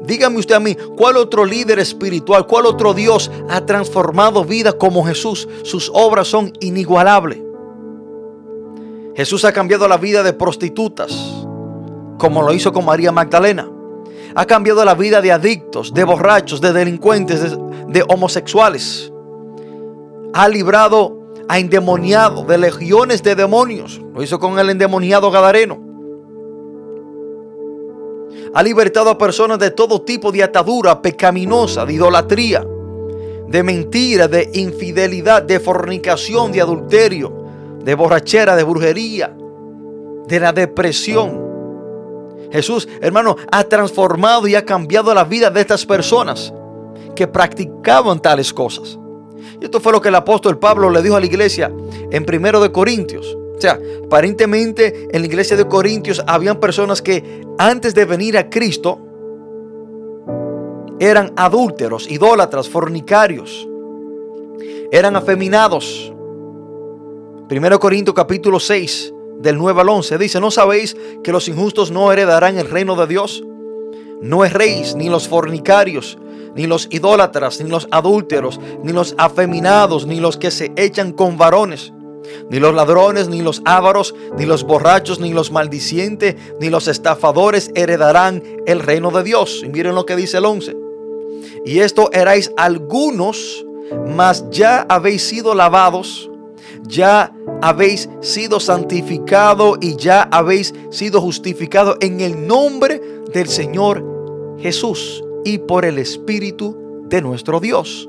[0.04, 5.04] dígame usted a mí, ¿cuál otro líder espiritual, cuál otro Dios ha transformado vida como
[5.04, 5.48] Jesús?
[5.62, 7.45] Sus obras son inigualables.
[9.16, 11.10] Jesús ha cambiado la vida de prostitutas,
[12.18, 13.66] como lo hizo con María Magdalena.
[14.34, 17.56] Ha cambiado la vida de adictos, de borrachos, de delincuentes,
[17.88, 19.10] de, homosexuales.
[20.34, 24.02] Ha librado a endemoniado de legiones de demonios.
[24.14, 25.80] Lo hizo con el endemoniado Gadareno.
[28.52, 32.66] Ha libertado a personas de todo tipo de atadura pecaminosa, de idolatría,
[33.48, 37.45] de mentira, de infidelidad, de fornicación, de adulterio,
[37.86, 39.32] de borrachera, de brujería,
[40.26, 41.40] de la depresión.
[42.50, 46.52] Jesús, hermano, ha transformado y ha cambiado la vida de estas personas
[47.14, 48.98] que practicaban tales cosas.
[49.60, 51.72] Y esto fue lo que el apóstol Pablo le dijo a la iglesia
[52.10, 53.36] en primero de Corintios.
[53.56, 58.50] O sea, aparentemente en la iglesia de Corintios habían personas que antes de venir a
[58.50, 58.98] Cristo
[60.98, 63.68] eran adúlteros, idólatras, fornicarios,
[64.90, 66.12] eran afeminados.
[67.48, 72.10] Primero Corintios capítulo 6 del 9 al 11 dice, ¿no sabéis que los injustos no
[72.10, 73.44] heredarán el reino de Dios?
[74.20, 76.18] No reyes ni los fornicarios,
[76.56, 81.38] ni los idólatras, ni los adúlteros, ni los afeminados, ni los que se echan con
[81.38, 81.92] varones,
[82.50, 87.70] ni los ladrones, ni los ávaros, ni los borrachos, ni los maldicientes, ni los estafadores
[87.76, 89.62] heredarán el reino de Dios.
[89.64, 90.76] Y miren lo que dice el 11.
[91.64, 93.64] Y esto erais algunos,
[94.16, 96.28] mas ya habéis sido lavados,
[96.86, 103.00] ya habéis sido santificado y ya habéis sido justificado en el nombre
[103.32, 104.04] del Señor
[104.58, 108.08] Jesús y por el Espíritu de nuestro Dios.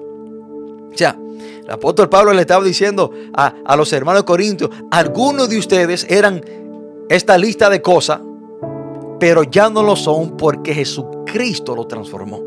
[0.95, 1.18] Ya,
[1.64, 6.41] el apóstol Pablo le estaba diciendo a, los hermanos de Corintios, algunos de ustedes eran
[7.10, 8.22] esta lista de cosas,
[9.20, 12.41] pero ya no lo son porque Jesucristo lo transformó.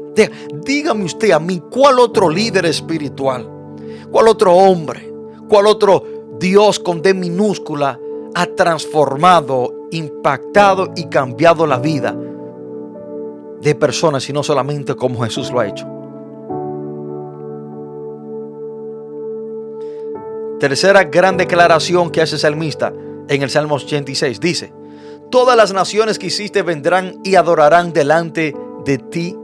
[0.64, 3.48] Dígame usted a mí, ¿cuál otro líder espiritual?
[4.10, 5.12] ¿Cuál otro hombre?
[5.48, 8.00] ¿Cuál otro Dios con D minúscula
[8.34, 12.16] ha transformado, impactado y cambiado la vida
[13.60, 15.86] de personas, sino solamente como Jesús lo ha hecho.
[20.58, 22.94] Tercera gran declaración que hace el salmista
[23.28, 24.72] en el Salmo 86 dice,
[25.30, 28.54] todas las naciones que hiciste vendrán y adorarán delante
[28.86, 29.36] de ti,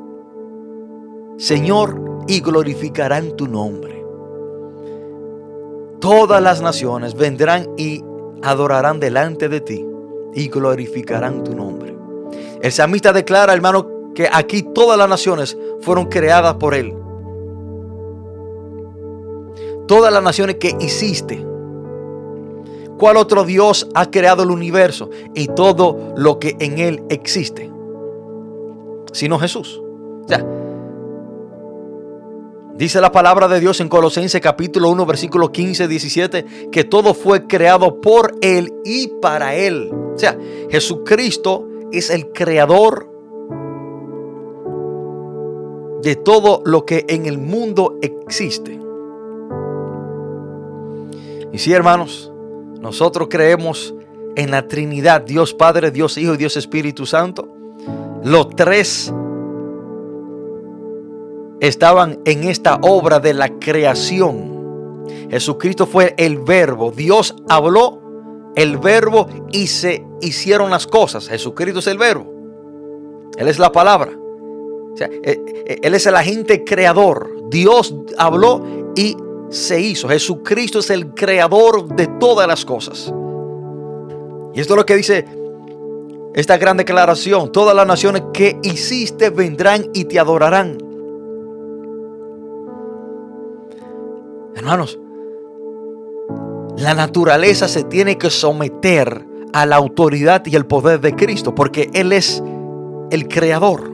[1.37, 3.96] Señor, y glorificarán tu nombre.
[6.07, 8.01] Todas las naciones vendrán y
[8.45, 9.85] adorarán delante de ti
[10.35, 11.99] y glorificarán tu nombre.
[12.63, 16.95] El salmista declara, hermano, que aquí todas las naciones fueron creadas por Él.
[19.89, 21.45] Todas las naciones que hiciste.
[22.99, 27.69] ¿Cuál otro Dios ha creado el universo y todo lo que en Él existe?
[29.11, 29.83] Sino Jesús.
[30.25, 30.47] O sea,
[32.77, 37.47] Dice la palabra de Dios en Colosenses capítulo 1 versículo 15, 17, que todo fue
[37.47, 39.91] creado por Él y para Él.
[40.15, 40.37] O sea,
[40.71, 43.11] Jesucristo es el creador
[46.03, 48.79] de todo lo que en el mundo existe.
[51.53, 52.31] Y sí, hermanos,
[52.79, 53.95] nosotros creemos
[54.37, 57.49] en la Trinidad, Dios Padre, Dios Hijo y Dios Espíritu Santo.
[58.23, 59.15] Los tres
[61.61, 65.05] estaban en esta obra de la creación.
[65.31, 66.93] Jesucristo fue el verbo.
[66.93, 68.01] Dios habló
[68.55, 71.29] el verbo y se hicieron las cosas.
[71.29, 72.33] Jesucristo es el verbo.
[73.37, 74.13] Él es la palabra.
[74.99, 77.51] Eh, eh, él es el agente creador.
[77.51, 79.17] Dios habló y
[79.51, 80.09] se hizo.
[80.09, 83.13] Jesucristo es el creador de todas las cosas.
[84.55, 85.27] Y esto es lo que dice
[86.35, 87.53] esta gran declaración.
[87.53, 90.86] Todas las naciones que hiciste vendrán y te adorarán.
[94.67, 94.99] Hermanos,
[96.77, 101.89] la naturaleza se tiene que someter a la autoridad y el poder de Cristo porque
[101.95, 102.43] Él es
[103.13, 103.85] el creador.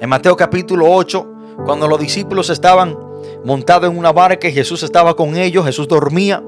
[0.00, 1.26] En Mateo capítulo 8,
[1.64, 2.94] cuando los discípulos estaban
[3.42, 6.44] montados en una barca y Jesús estaba con ellos, Jesús dormía,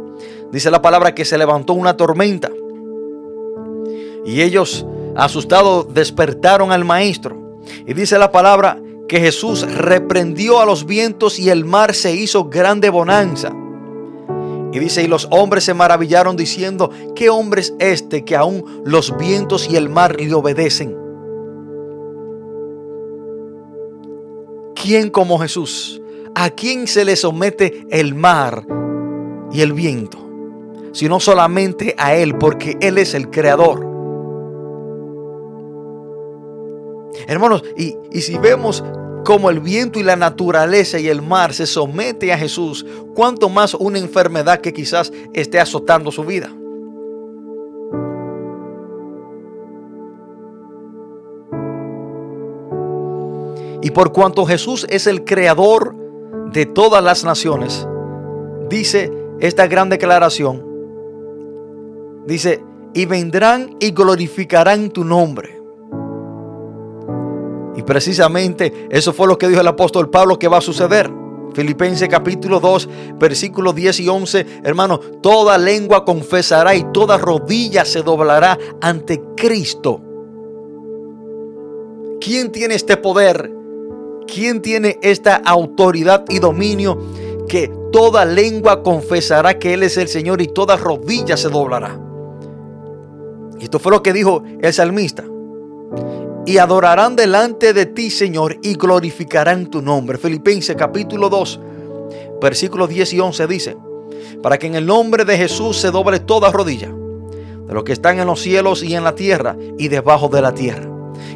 [0.53, 2.51] dice la palabra que se levantó una tormenta.
[4.27, 4.85] Y ellos,
[5.17, 7.63] asustados, despertaron al maestro.
[7.87, 8.79] Y dice la palabra
[9.09, 13.53] que Jesús reprendió a los vientos y el mar se hizo grande bonanza.
[14.71, 19.17] Y dice, y los hombres se maravillaron diciendo, ¿qué hombre es este que aún los
[19.17, 20.95] vientos y el mar le obedecen?
[24.75, 26.03] ¿Quién como Jesús?
[26.35, 28.67] ¿A quién se le somete el mar
[29.51, 30.19] y el viento?
[30.93, 33.88] Sino solamente a Él, porque Él es el creador.
[37.27, 38.85] Hermanos, y, y si vemos
[39.25, 43.75] como el viento y la naturaleza y el mar se somete a Jesús, cuanto más
[43.75, 46.51] una enfermedad que quizás esté azotando su vida.
[53.83, 55.95] Y por cuanto Jesús es el creador
[56.53, 57.87] de todas las naciones,
[58.69, 60.65] dice esta gran declaración,
[62.27, 62.63] dice,
[62.95, 65.58] y vendrán y glorificarán tu nombre.
[67.79, 71.09] Y precisamente eso fue lo que dijo el apóstol Pablo que va a suceder.
[71.55, 72.89] Filipenses capítulo 2,
[73.21, 74.47] versículos 10 y 11.
[74.65, 80.01] Hermano, toda lengua confesará y toda rodilla se doblará ante Cristo.
[82.21, 83.49] ¿Quién tiene este poder?
[84.27, 86.99] ¿Quién tiene esta autoridad y dominio
[87.49, 91.97] que toda lengua confesará que Él es el Señor y toda rodilla se doblará?
[93.61, 95.25] Y esto fue lo que dijo el salmista
[96.49, 100.17] y adorarán delante de ti, Señor, y glorificarán tu nombre.
[100.17, 101.61] Filipenses capítulo 2,
[102.41, 103.77] versículos 10 y 11 dice,
[104.43, 108.19] para que en el nombre de Jesús se doble toda rodilla, de los que están
[108.19, 110.89] en los cielos y en la tierra y debajo de la tierra,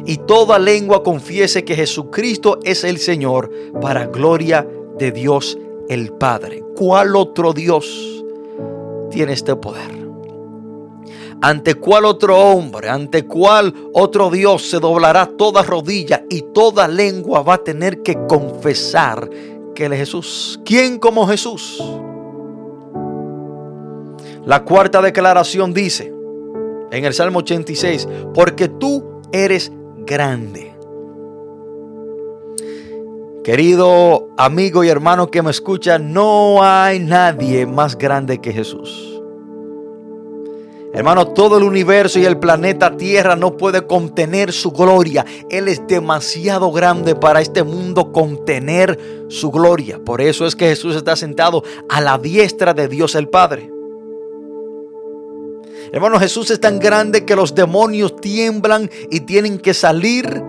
[0.03, 5.59] y toda lengua confiese que Jesucristo es el Señor, para gloria de Dios
[5.89, 6.63] el Padre.
[6.75, 8.25] ¿Cuál otro Dios
[9.11, 10.02] tiene este poder?
[11.45, 17.41] ¿Ante cuál otro hombre, ante cuál otro Dios se doblará toda rodilla y toda lengua
[17.41, 19.29] va a tener que confesar
[19.75, 20.61] que Él es Jesús?
[20.63, 21.83] ¿Quién como Jesús?
[24.45, 26.13] La cuarta declaración dice
[26.91, 30.73] en el Salmo 86, porque tú eres grande.
[33.43, 39.12] Querido amigo y hermano que me escucha, no hay nadie más grande que Jesús.
[40.93, 45.25] Hermano, todo el universo y el planeta Tierra no puede contener su gloria.
[45.49, 49.97] Él es demasiado grande para este mundo contener su gloria.
[49.97, 53.71] Por eso es que Jesús está sentado a la diestra de Dios el Padre.
[55.91, 60.43] Hermano, Jesús es tan grande que los demonios tiemblan y tienen que salir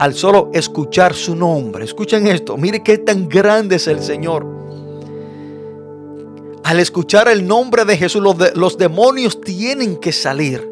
[0.00, 1.84] al solo escuchar su nombre.
[1.84, 4.67] Escuchen esto, mire qué tan grande es el Señor.
[6.68, 8.22] Al escuchar el nombre de Jesús,
[8.54, 10.70] los, demonios tienen que salir.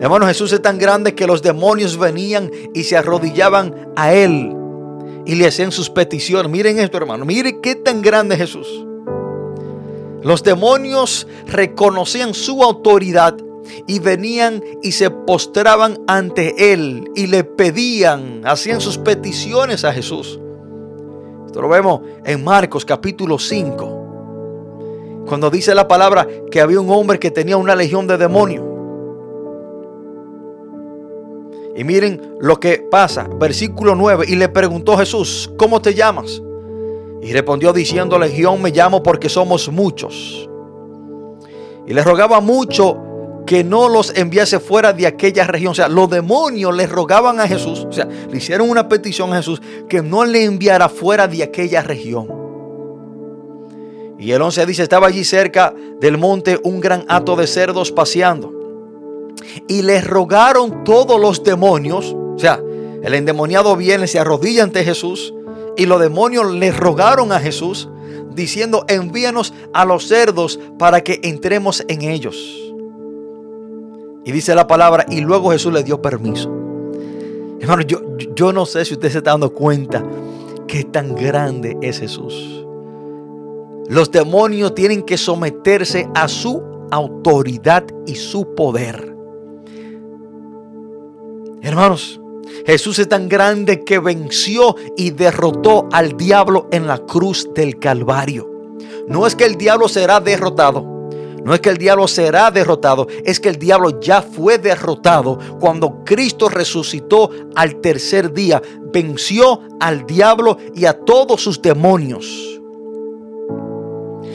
[0.00, 4.54] Hermano, Jesús es tan grande que los demonios venían y se arrodillaban a Él
[5.26, 6.48] y le hacían sus peticiones.
[6.48, 7.24] Miren esto, hermano.
[7.24, 8.68] Miren qué tan grande es Jesús.
[10.22, 13.36] Los demonios reconocían su autoridad
[13.88, 20.38] y venían y se postraban ante Él y le pedían, hacían sus peticiones a Jesús.
[21.50, 25.24] Esto lo vemos en Marcos capítulo 5.
[25.26, 28.64] Cuando dice la palabra que había un hombre que tenía una legión de demonios.
[31.74, 36.40] Y miren lo que pasa, versículo 9, y le preguntó Jesús, ¿cómo te llamas?
[37.20, 40.48] Y respondió diciendo, Legión me llamo porque somos muchos.
[41.84, 42.96] Y le rogaba mucho
[43.50, 45.72] que no los enviase fuera de aquella región.
[45.72, 49.38] O sea, los demonios le rogaban a Jesús, o sea, le hicieron una petición a
[49.38, 52.28] Jesús que no le enviara fuera de aquella región.
[54.20, 58.52] Y el 11 dice, estaba allí cerca del monte un gran hato de cerdos paseando.
[59.66, 62.62] Y le rogaron todos los demonios, o sea,
[63.02, 65.34] el endemoniado viene, se arrodilla ante Jesús
[65.76, 67.88] y los demonios le rogaron a Jesús
[68.32, 72.69] diciendo, envíanos a los cerdos para que entremos en ellos.
[74.24, 76.50] Y dice la palabra, y luego Jesús le dio permiso.
[77.60, 78.00] Hermano, yo,
[78.34, 80.04] yo no sé si usted se está dando cuenta
[80.66, 82.64] que tan grande es Jesús.
[83.88, 89.14] Los demonios tienen que someterse a su autoridad y su poder.
[91.62, 92.20] Hermanos,
[92.66, 98.48] Jesús es tan grande que venció y derrotó al diablo en la cruz del Calvario.
[99.08, 100.89] No es que el diablo será derrotado.
[101.44, 106.04] No es que el diablo será derrotado, es que el diablo ya fue derrotado cuando
[106.04, 108.60] Cristo resucitó al tercer día,
[108.92, 112.60] venció al diablo y a todos sus demonios.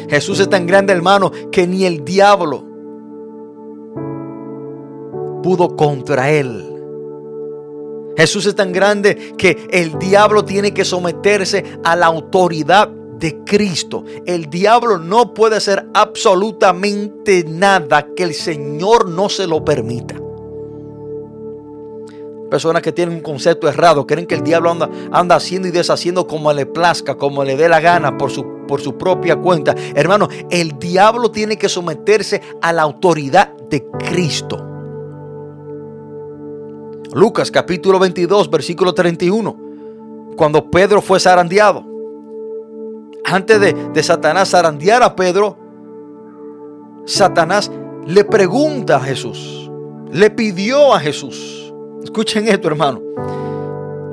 [0.09, 2.63] Jesús es tan grande, hermano, que ni el diablo
[5.43, 6.71] pudo contra él.
[8.17, 12.89] Jesús es tan grande que el diablo tiene que someterse a la autoridad
[13.19, 14.03] de Cristo.
[14.25, 20.15] El diablo no puede hacer absolutamente nada que el Señor no se lo permita.
[22.49, 26.53] Personas que tienen un concepto errado, creen que el diablo anda, haciendo y deshaciendo como
[26.53, 29.75] le plazca, como le dé la gana por su, por su propia cuenta.
[29.95, 34.63] Hermano, el diablo tiene que someterse a la autoridad de Cristo.
[37.13, 39.57] Lucas capítulo 22, versículo 31.
[40.37, 41.94] Cuando Pedro fue zarandeado.
[43.25, 45.57] Antes de, de Satanás zarandear a Pedro,
[47.05, 47.71] Satanás
[48.05, 49.69] le pregunta a Jesús.
[50.11, 51.73] Le pidió a Jesús.
[52.03, 53.01] Escuchen esto, hermano.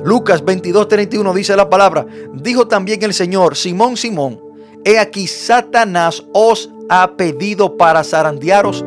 [0.04, 2.06] Lucas 22, 31 dice la palabra.
[2.32, 4.40] Dijo también el Señor, Simón, Simón,
[4.84, 8.84] he aquí Satanás os ha pedido para zarandearos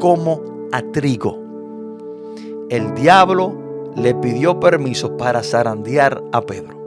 [0.00, 0.42] como
[0.72, 1.48] a trigo
[2.70, 3.54] el diablo
[3.96, 6.77] le pidió permiso para zarandear a Pedro.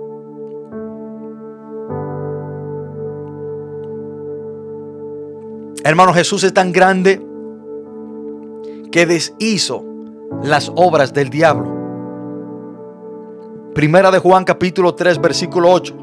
[5.83, 7.19] Hermano, Jesús es tan grande
[8.91, 9.83] que deshizo
[10.43, 11.79] las obras del diablo.
[13.73, 15.95] Primera de Juan capítulo 3 versículo 8.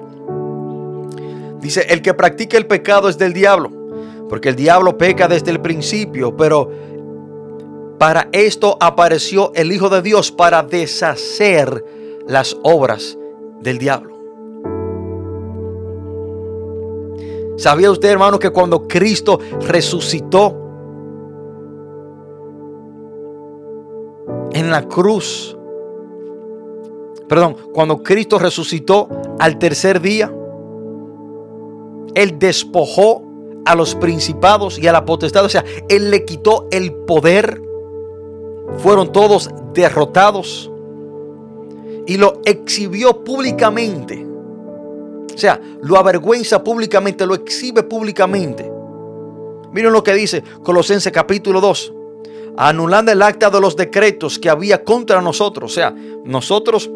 [1.61, 3.71] Dice, el que practica el pecado es del diablo,
[4.29, 6.71] porque el diablo peca desde el principio, pero
[7.99, 11.85] para esto apareció el Hijo de Dios para deshacer
[12.27, 13.17] las obras
[13.61, 14.18] del diablo.
[17.59, 20.57] ¿Sabía usted, hermano, que cuando Cristo resucitó
[24.53, 25.57] en la cruz,
[27.29, 29.09] perdón, cuando Cristo resucitó
[29.41, 30.33] al tercer día,
[32.15, 33.25] Él despojó
[33.65, 37.61] a los principados y a la potestad, o sea, Él le quitó el poder
[38.79, 40.71] fueron todos derrotados
[42.07, 44.28] y lo exhibió públicamente.
[45.39, 48.69] O sea, lo avergüenza públicamente, lo exhibe públicamente.
[49.71, 51.93] Miren lo que dice Colosenses capítulo 2.
[52.57, 55.71] Anulando el acta de los decretos que había contra nosotros.
[55.71, 56.91] O sea, nosotros,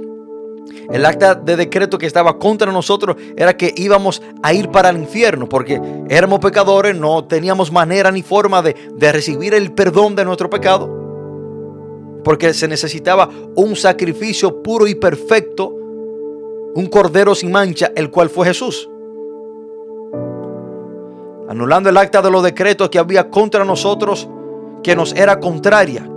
[0.91, 4.97] el acta de decreto que estaba contra nosotros era que íbamos a ir para el
[4.97, 5.49] infierno.
[5.49, 10.51] Porque éramos pecadores, no teníamos manera ni forma de, de recibir el perdón de nuestro
[10.51, 10.99] pecado
[12.25, 15.75] porque se necesitaba un sacrificio puro y perfecto,
[16.75, 18.89] un cordero sin mancha, el cual fue Jesús.
[21.49, 24.29] Anulando el acta de los decretos que había contra nosotros,
[24.83, 26.09] que nos era contraria,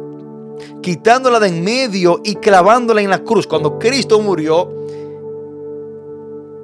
[0.82, 3.46] quitándola de en medio y clavándola en la cruz.
[3.46, 4.70] Cuando Cristo murió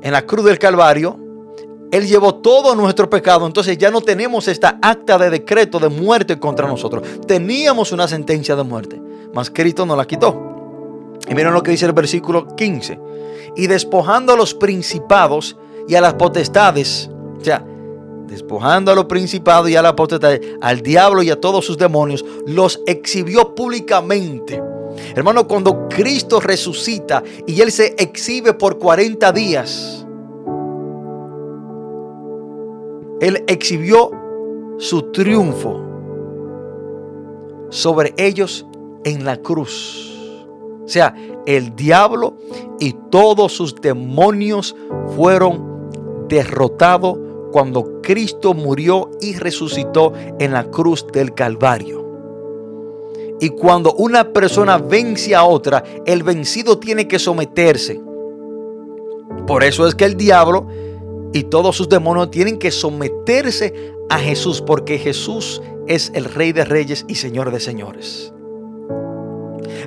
[0.02, 1.18] en la cruz del Calvario,
[1.92, 3.46] Él llevó todo nuestro pecado.
[3.46, 7.04] Entonces ya no tenemos esta acta de decreto de muerte contra nosotros.
[7.28, 9.02] Teníamos una sentencia de muerte
[9.34, 10.51] mas Cristo no la quitó.
[11.30, 13.00] Y miren lo que dice el versículo 15.
[13.56, 15.58] Y despojando a los principados
[15.88, 17.10] y a las potestades,
[17.40, 17.66] o sea,
[18.28, 22.24] despojando a los principados y a las potestades, al diablo y a todos sus demonios,
[22.46, 24.62] los exhibió públicamente.
[25.16, 30.06] Hermano, cuando Cristo resucita y Él se exhibe por 40 días,
[33.20, 34.12] Él exhibió
[34.78, 35.80] su triunfo
[37.70, 38.66] sobre ellos
[39.04, 40.11] en la cruz.
[40.84, 41.16] O sea,
[41.46, 42.36] el diablo
[42.80, 44.76] y todos sus demonios
[45.16, 47.18] fueron derrotados
[47.52, 52.02] cuando Cristo murió y resucitó en la cruz del Calvario.
[53.40, 58.00] Y cuando una persona vence a otra, el vencido tiene que someterse.
[59.48, 60.68] Por eso es que el diablo
[61.34, 66.66] y todos sus demonios tienen que someterse a Jesús, porque Jesús es el Rey de
[66.66, 68.34] Reyes y Señor de Señores.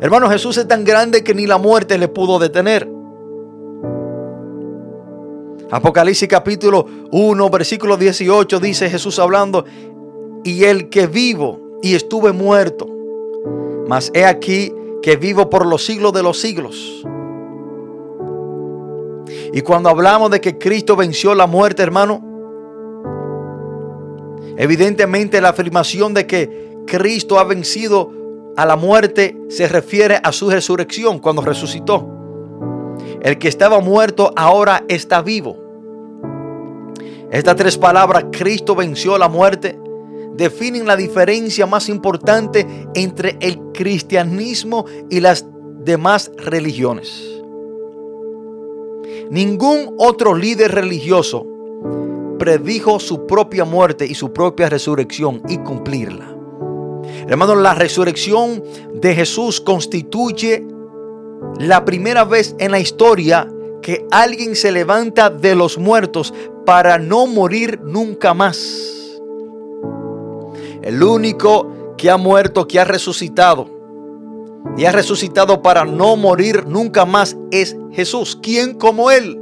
[0.00, 2.88] Hermano, Jesús es tan grande que ni la muerte le pudo detener.
[5.70, 9.64] Apocalipsis capítulo 1, versículo 18 dice Jesús hablando,
[10.44, 12.86] y el que vivo y estuve muerto,
[13.88, 14.72] mas he aquí
[15.02, 17.04] que vivo por los siglos de los siglos.
[19.52, 22.22] Y cuando hablamos de que Cristo venció la muerte, hermano,
[24.56, 28.23] evidentemente la afirmación de que Cristo ha vencido
[28.56, 32.08] a la muerte se refiere a su resurrección cuando resucitó.
[33.22, 35.56] El que estaba muerto ahora está vivo.
[37.30, 39.78] Estas tres palabras, Cristo venció la muerte,
[40.36, 45.44] definen la diferencia más importante entre el cristianismo y las
[45.80, 47.22] demás religiones.
[49.30, 51.46] Ningún otro líder religioso
[52.38, 56.33] predijo su propia muerte y su propia resurrección y cumplirla.
[57.28, 58.62] Hermanos, la resurrección
[58.94, 60.66] de Jesús constituye
[61.58, 63.48] la primera vez en la historia
[63.82, 66.32] que alguien se levanta de los muertos
[66.64, 69.20] para no morir nunca más.
[70.82, 73.68] El único que ha muerto, que ha resucitado
[74.76, 78.38] y ha resucitado para no morir nunca más es Jesús.
[78.42, 79.38] ¿Quién como Él?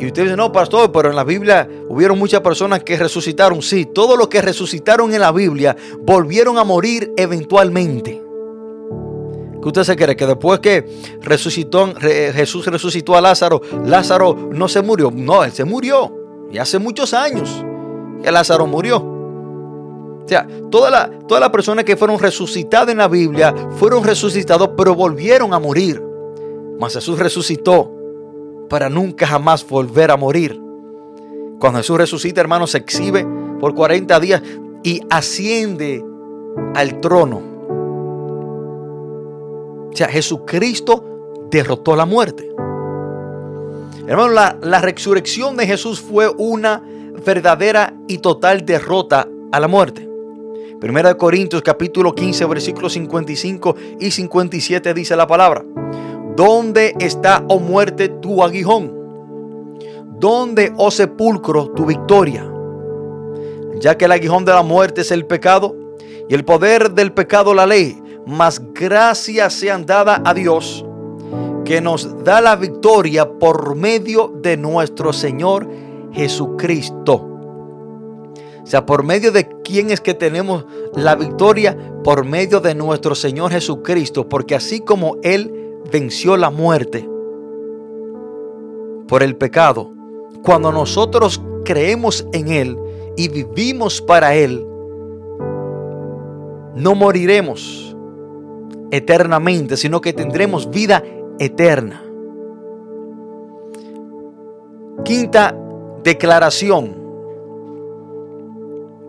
[0.00, 3.60] Y usted dice, no, pastor, pero en la Biblia hubieron muchas personas que resucitaron.
[3.60, 8.22] Sí, todos los que resucitaron en la Biblia volvieron a morir eventualmente.
[9.60, 10.16] ¿Qué usted se cree?
[10.16, 10.86] Que después que
[11.20, 15.10] resucitó, Jesús resucitó a Lázaro, Lázaro no se murió.
[15.14, 16.10] No, él se murió.
[16.50, 17.62] Y hace muchos años
[18.22, 18.96] que Lázaro murió.
[18.96, 24.70] O sea, todas las toda la personas que fueron resucitadas en la Biblia fueron resucitados,
[24.78, 26.02] pero volvieron a morir.
[26.78, 27.99] Mas Jesús resucitó
[28.70, 30.58] para nunca jamás volver a morir.
[31.58, 33.26] Cuando Jesús resucita, hermano, se exhibe
[33.58, 34.42] por 40 días
[34.82, 36.02] y asciende
[36.74, 37.42] al trono.
[39.92, 41.04] O sea, Jesucristo
[41.50, 42.48] derrotó la muerte.
[44.06, 46.82] Hermano, la, la resurrección de Jesús fue una
[47.26, 50.08] verdadera y total derrota a la muerte.
[50.80, 55.64] Primera de Corintios capítulo 15 versículos 55 y 57 dice la palabra.
[56.40, 58.90] ¿Dónde está, oh muerte, tu aguijón?
[60.18, 62.50] ¿Dónde, oh sepulcro, tu victoria?
[63.78, 65.76] Ya que el aguijón de la muerte es el pecado
[66.30, 70.82] y el poder del pecado la ley, mas gracias sean dadas a Dios
[71.66, 75.68] que nos da la victoria por medio de nuestro Señor
[76.10, 77.16] Jesucristo.
[78.62, 80.64] O sea, por medio de quién es que tenemos
[80.94, 85.59] la victoria, por medio de nuestro Señor Jesucristo, porque así como Él
[85.90, 87.08] venció la muerte
[89.08, 89.92] por el pecado,
[90.44, 92.78] cuando nosotros creemos en Él
[93.16, 94.64] y vivimos para Él,
[96.74, 97.96] no moriremos
[98.90, 101.02] eternamente, sino que tendremos vida
[101.38, 102.04] eterna.
[105.04, 105.56] Quinta
[106.04, 106.96] declaración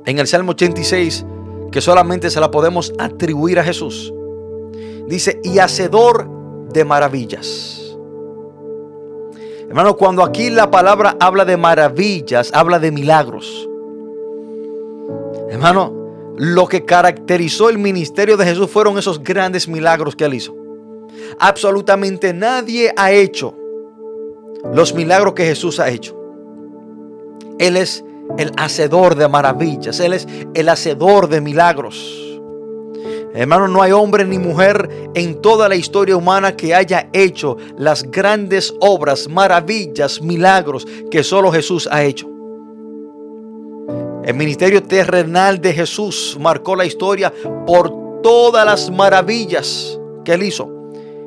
[0.05, 1.25] en el Salmo 86
[1.71, 4.13] que solamente se la podemos atribuir a Jesús.
[5.07, 6.40] Dice, y hacedor
[6.71, 7.81] de maravillas.
[9.67, 13.69] Hermano, cuando aquí la palabra habla de maravillas, habla de milagros.
[15.49, 20.55] Hermano, lo que caracterizó el ministerio de Jesús fueron esos grandes milagros que él hizo.
[21.39, 23.55] Absolutamente nadie ha hecho
[24.73, 26.17] los milagros que Jesús ha hecho.
[27.59, 28.03] Él es
[28.37, 32.30] el hacedor de maravillas, Él es el hacedor de milagros.
[33.33, 38.03] Hermano, no hay hombre ni mujer en toda la historia humana que haya hecho las
[38.03, 42.27] grandes obras, maravillas, milagros que solo Jesús ha hecho.
[44.23, 47.33] El ministerio terrenal de Jesús marcó la historia
[47.65, 50.69] por todas las maravillas que él hizo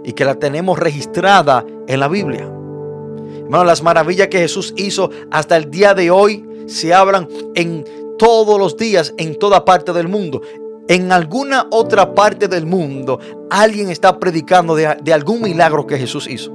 [0.04, 2.42] y que la tenemos registrada en la Biblia.
[2.42, 7.84] Hermano, las maravillas que Jesús hizo hasta el día de hoy se hablan en
[8.18, 10.40] todos los días en toda parte del mundo
[10.88, 13.18] en alguna otra parte del mundo
[13.50, 16.52] alguien está predicando de, algún milagro que Jesús hizo.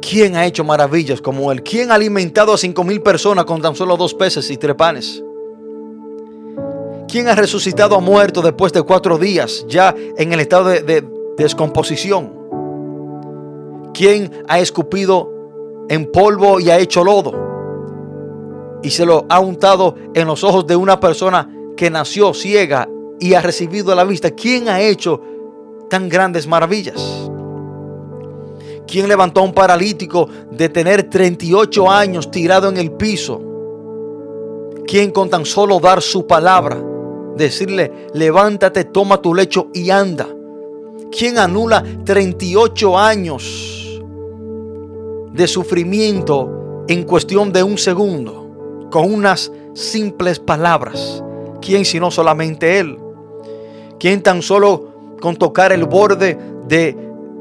[0.00, 1.62] ¿Quién ha hecho maravillas como él?
[1.62, 5.22] ¿Quién ha alimentado a cinco mil personas con tan solo dos peces y tres panes?
[7.06, 11.04] ¿Quién ha resucitado a muerto después de cuatro días, ya en el estado de
[11.36, 12.32] descomposición?
[13.92, 15.28] ¿Quién ha escupido
[15.88, 17.49] en polvo y ha hecho lodo?
[18.82, 23.34] Y se lo ha untado en los ojos de una persona que nació ciega y
[23.34, 24.30] ha recibido la vista.
[24.30, 25.20] ¿Quién ha hecho
[25.88, 27.30] tan grandes maravillas?
[28.86, 33.40] ¿Quién levantó a un paralítico de tener 38 años tirado en el piso?
[34.86, 36.82] ¿Quién con tan solo dar su palabra,
[37.36, 40.26] decirle, levántate, toma tu lecho y anda?
[41.16, 44.02] ¿Quién anula 38 años
[45.32, 48.39] de sufrimiento en cuestión de un segundo
[48.90, 51.22] con unas simples palabras?
[51.60, 52.98] ¿Quién sino solamente Él?
[53.98, 56.96] ¿Quién tan solo con tocar el borde de,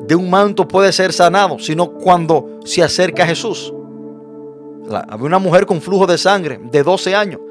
[0.07, 1.59] de un manto puede ser sanado?
[1.59, 3.73] Sino cuando se acerca a Jesús.
[5.07, 7.41] Había una mujer con flujo de sangre de 12 años.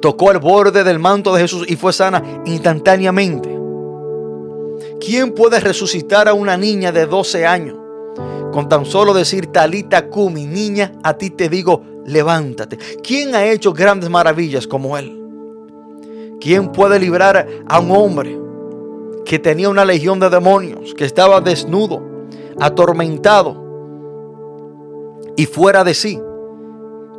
[0.00, 3.56] Tocó el borde del manto de Jesús y fue sana instantáneamente.
[5.00, 7.76] ¿Quién puede resucitar a una niña de 12 años?
[8.52, 12.78] Con tan solo decir, Talita Kumi, niña, a ti te digo, levántate.
[13.02, 15.18] ¿Quién ha hecho grandes maravillas como él?
[16.40, 18.38] ¿Quién puede librar a un hombre
[19.24, 22.02] que tenía una legión de demonios, que estaba desnudo,
[22.58, 23.62] atormentado
[25.36, 26.20] y fuera de sí?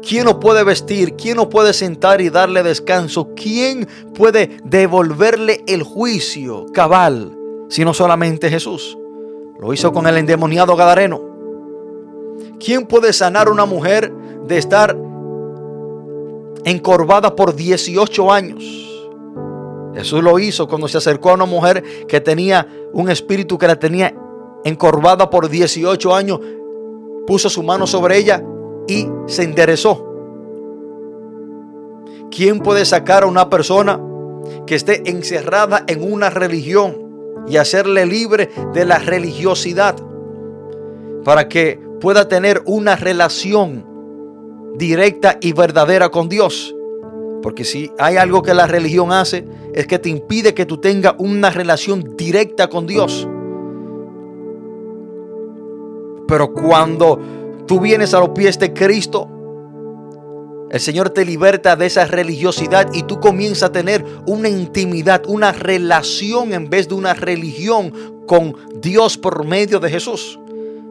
[0.05, 1.15] ¿Quién lo puede vestir?
[1.15, 3.29] ¿Quién lo puede sentar y darle descanso?
[3.35, 7.37] ¿Quién puede devolverle el juicio cabal?
[7.69, 8.97] Sino solamente Jesús.
[9.59, 11.21] Lo hizo con el endemoniado Gadareno.
[12.59, 14.13] ¿Quién puede sanar a una mujer
[14.47, 14.97] de estar
[16.65, 18.83] encorvada por 18 años?
[19.93, 23.77] Jesús lo hizo cuando se acercó a una mujer que tenía un espíritu que la
[23.77, 24.15] tenía
[24.63, 26.39] encorvada por 18 años.
[27.27, 28.43] Puso su mano sobre ella
[28.87, 30.09] y se enderezó.
[32.31, 33.99] ¿Quién puede sacar a una persona
[34.65, 36.97] que esté encerrada en una religión
[37.47, 39.95] y hacerle libre de la religiosidad
[41.23, 43.85] para que pueda tener una relación
[44.75, 46.75] directa y verdadera con Dios?
[47.41, 51.15] Porque si hay algo que la religión hace es que te impide que tú tengas
[51.17, 53.27] una relación directa con Dios.
[56.27, 57.19] Pero cuando
[57.67, 59.29] tú vienes a los pies de Cristo,
[60.71, 65.51] el Señor te liberta de esa religiosidad y tú comienzas a tener una intimidad, una
[65.51, 70.39] relación en vez de una religión con Dios por medio de Jesús.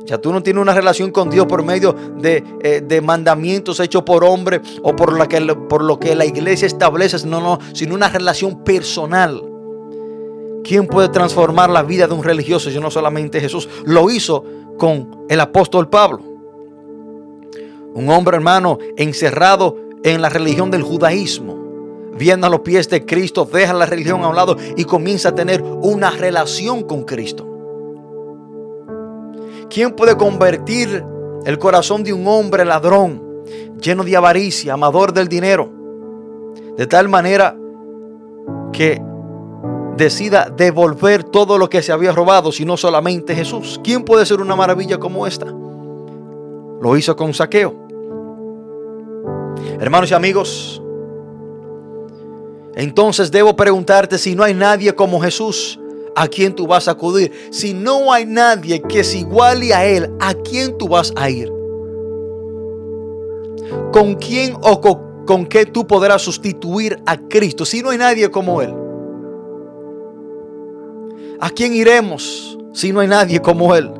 [0.05, 4.03] Ya tú no tienes una relación con Dios por medio de, eh, de mandamientos hechos
[4.03, 7.95] por hombre o por, la que, por lo que la iglesia establece, no, no, sino
[7.95, 9.43] una relación personal.
[10.65, 13.69] ¿Quién puede transformar la vida de un religioso si no solamente Jesús?
[13.85, 14.45] Lo hizo
[14.79, 16.21] con el apóstol Pablo.
[17.95, 21.61] Un hombre hermano encerrado en la religión del judaísmo.
[22.15, 25.35] Viendo a los pies de Cristo, deja la religión a un lado y comienza a
[25.35, 27.52] tener una relación con Cristo.
[29.73, 31.03] ¿Quién puede convertir
[31.47, 33.43] el corazón de un hombre ladrón,
[33.81, 35.73] lleno de avaricia, amador del dinero,
[36.77, 37.57] de tal manera
[38.71, 39.01] que
[39.97, 43.81] decida devolver todo lo que se había robado, sino solamente Jesús?
[43.83, 45.47] ¿Quién puede ser una maravilla como esta?
[45.47, 47.75] Lo hizo con saqueo.
[49.81, 50.83] Hermanos y amigos,
[52.75, 55.81] entonces debo preguntarte si no hay nadie como Jesús,
[56.15, 57.33] ¿a quién tú vas a acudir?
[57.51, 61.51] Si no hay nadie que es igual a Él, ¿a quién tú vas a ir?
[63.93, 68.31] ¿Con quién o con, con qué tú podrás sustituir a Cristo si no hay nadie
[68.31, 68.75] como Él?
[71.41, 73.91] ¿A quién iremos si no hay nadie como Él?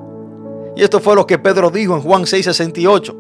[0.77, 3.17] Y esto fue lo que Pedro dijo en Juan 6:68.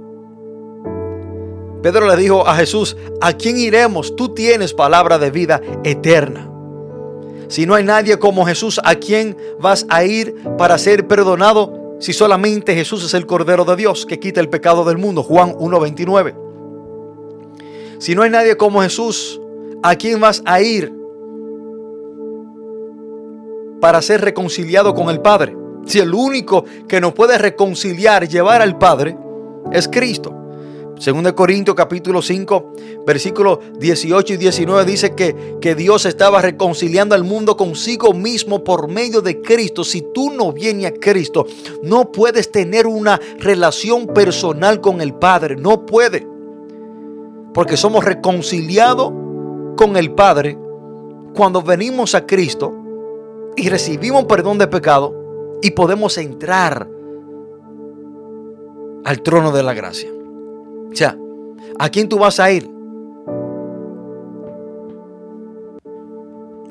[1.83, 4.15] Pedro le dijo a Jesús, ¿a quién iremos?
[4.15, 6.52] Tú tienes palabra de vida eterna.
[7.53, 11.99] Si no hay nadie como Jesús, ¿a quién vas a ir para ser perdonado?
[12.01, 15.23] Si solamente Jesús es el Cordero de Dios que quita el pecado del mundo.
[15.23, 16.35] Juan 1.29.
[17.99, 19.39] Si no hay nadie como Jesús,
[19.83, 20.95] ¿a quién vas a ir
[23.83, 25.55] para ser reconciliado con el Padre?
[25.85, 29.15] Si el único que nos puede reconciliar, llevar al Padre,
[29.73, 30.42] es Cristo.
[31.03, 32.75] Según de Corintios capítulo 5,
[33.05, 38.87] versículos 18 y 19 dice que, que Dios estaba reconciliando al mundo consigo mismo por
[38.87, 39.83] medio de Cristo.
[39.83, 41.45] Si tú no vienes a Cristo,
[41.83, 45.57] no puedes tener una relación personal con el Padre.
[45.57, 46.25] No puede.
[47.53, 49.13] Porque somos reconciliados
[49.77, 50.57] con el Padre
[51.35, 52.73] cuando venimos a Cristo
[53.57, 56.89] y recibimos perdón de pecado y podemos entrar
[59.05, 60.22] al trono de la gracia.
[61.79, 62.71] ¿A quién tú vas a ir?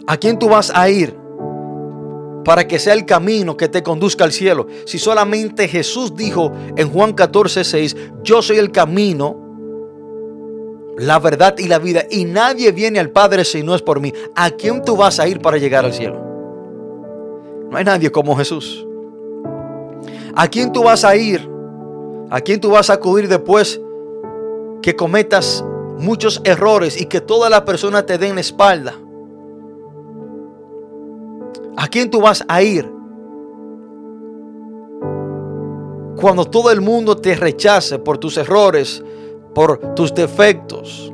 [0.07, 1.15] ¿A quién tú vas a ir
[2.43, 4.67] para que sea el camino que te conduzca al cielo?
[4.85, 9.37] Si solamente Jesús dijo en Juan 14, 6, yo soy el camino,
[10.97, 14.11] la verdad y la vida, y nadie viene al Padre si no es por mí.
[14.35, 16.19] ¿A quién tú vas a ir para llegar al cielo?
[17.69, 18.85] No hay nadie como Jesús.
[20.35, 21.49] ¿A quién tú vas a ir?
[22.29, 23.79] ¿A quién tú vas a acudir después
[24.81, 25.63] que cometas
[25.97, 28.95] muchos errores y que toda la persona te den la espalda?
[31.77, 32.91] ¿A quién tú vas a ir?
[36.15, 39.03] Cuando todo el mundo te rechace por tus errores,
[39.55, 41.11] por tus defectos.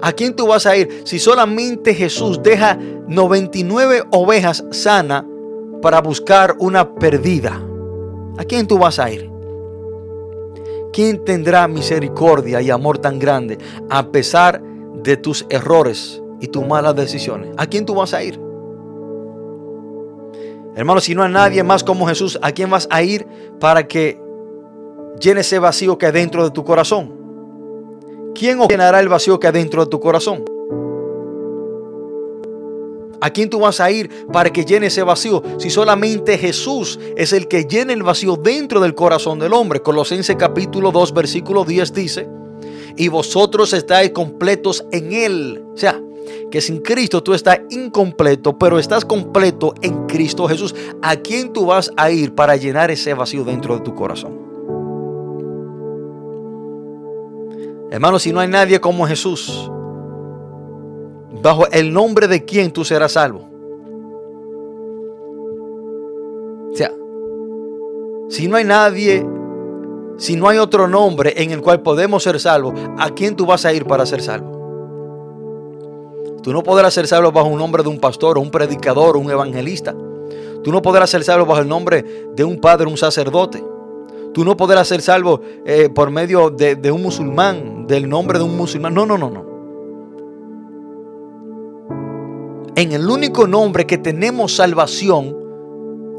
[0.00, 2.78] ¿A quién tú vas a ir si solamente Jesús deja
[3.08, 5.24] 99 ovejas sanas
[5.82, 7.60] para buscar una perdida?
[8.38, 9.35] ¿A quién tú vas a ir?
[10.96, 13.58] ¿Quién tendrá misericordia y amor tan grande
[13.90, 17.50] a pesar de tus errores y tus malas decisiones?
[17.58, 18.40] ¿A quién tú vas a ir?
[20.74, 23.26] Hermano, si no hay nadie más como Jesús, ¿a quién vas a ir
[23.60, 24.18] para que
[25.20, 27.12] llene ese vacío que hay dentro de tu corazón?
[28.34, 30.46] ¿Quién llenará el vacío que hay dentro de tu corazón?
[33.20, 35.42] ¿A quién tú vas a ir para que llene ese vacío?
[35.58, 39.82] Si solamente Jesús es el que llena el vacío dentro del corazón del hombre.
[39.82, 42.28] Colosenses capítulo 2, versículo 10 dice,
[42.96, 45.64] y vosotros estáis completos en Él.
[45.74, 46.00] O sea,
[46.50, 50.74] que sin Cristo tú estás incompleto, pero estás completo en Cristo Jesús.
[51.02, 54.46] ¿A quién tú vas a ir para llenar ese vacío dentro de tu corazón?
[57.90, 59.70] Hermano, si no hay nadie como Jesús,
[61.42, 63.48] bajo el nombre de quién tú serás salvo.
[66.72, 66.92] O sea,
[68.28, 69.24] si no hay nadie,
[70.18, 73.64] si no hay otro nombre en el cual podemos ser salvos, ¿a quién tú vas
[73.64, 74.56] a ir para ser salvo?
[76.42, 79.94] Tú no podrás ser salvo bajo un nombre de un pastor, un predicador, un evangelista.
[80.62, 83.62] Tú no podrás ser salvo bajo el nombre de un padre, un sacerdote.
[84.32, 88.44] Tú no podrás ser salvo eh, por medio de, de un musulmán, del nombre de
[88.44, 88.92] un musulmán.
[88.94, 89.45] No, no, no, no.
[92.76, 95.34] En el único nombre que tenemos salvación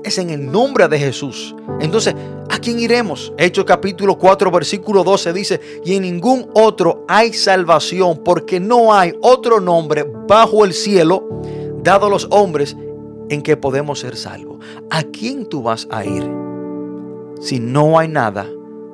[0.03, 1.55] es en el nombre de Jesús.
[1.79, 2.15] Entonces,
[2.49, 3.31] ¿a quién iremos?
[3.37, 9.13] Hechos capítulo 4, versículo 12 dice, y en ningún otro hay salvación, porque no hay
[9.21, 11.29] otro nombre bajo el cielo
[11.83, 12.75] dado a los hombres
[13.29, 14.57] en que podemos ser salvos.
[14.89, 16.27] ¿A quién tú vas a ir?
[17.39, 18.49] Si no hay nada,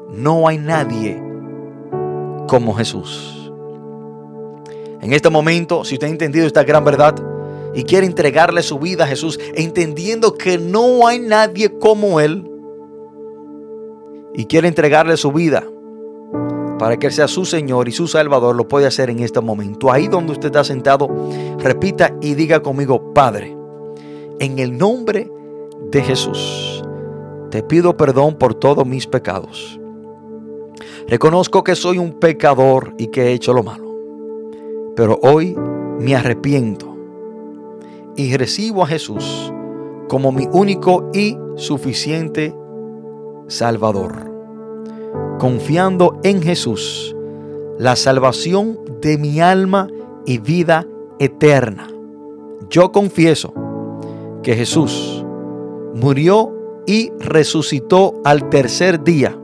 [0.09, 1.17] no hay nadie
[2.45, 3.49] como Jesús.
[4.99, 7.15] En este momento, si usted ha entendido esta gran verdad,
[7.73, 12.49] y quiere entregarle su vida a Jesús, entendiendo que no hay nadie como Él,
[14.33, 15.67] y quiere entregarle su vida
[16.79, 19.91] para que Él sea su Señor y su Salvador, lo puede hacer en este momento.
[19.91, 21.07] Ahí donde usted está sentado,
[21.59, 23.55] repita y diga conmigo, Padre,
[24.39, 25.31] en el nombre
[25.91, 26.83] de Jesús,
[27.51, 29.79] te pido perdón por todos mis pecados.
[31.07, 33.95] Reconozco que soy un pecador y que he hecho lo malo,
[34.95, 35.55] pero hoy
[35.99, 36.92] me arrepiento
[38.15, 39.53] y recibo a Jesús
[40.07, 42.55] como mi único y suficiente
[43.47, 44.31] Salvador.
[45.39, 47.15] Confiando en Jesús,
[47.77, 49.87] la salvación de mi alma
[50.25, 50.87] y vida
[51.19, 51.89] eterna.
[52.69, 53.53] Yo confieso
[54.41, 55.25] que Jesús
[55.95, 56.53] murió
[56.85, 59.37] y resucitó al tercer día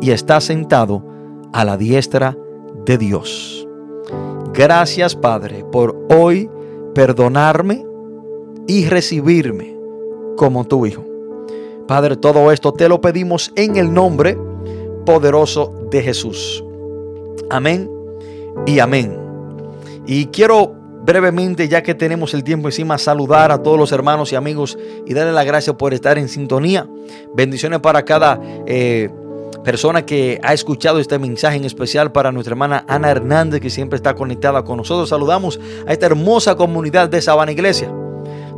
[0.00, 1.04] y está sentado
[1.52, 2.36] a la diestra
[2.84, 3.66] de Dios.
[4.52, 6.50] Gracias Padre por hoy
[6.94, 7.84] perdonarme
[8.66, 9.76] y recibirme
[10.36, 11.04] como tu Hijo.
[11.86, 14.38] Padre, todo esto te lo pedimos en el nombre
[15.04, 16.64] poderoso de Jesús.
[17.50, 17.90] Amén
[18.66, 19.18] y amén.
[20.06, 24.36] Y quiero brevemente, ya que tenemos el tiempo encima, saludar a todos los hermanos y
[24.36, 26.88] amigos y darle las gracias por estar en sintonía.
[27.34, 29.10] Bendiciones para cada eh,
[29.64, 33.96] persona que ha escuchado este mensaje en especial para nuestra hermana Ana Hernández, que siempre
[33.96, 35.08] está conectada con nosotros.
[35.08, 37.92] Saludamos a esta hermosa comunidad de Sabana Iglesia.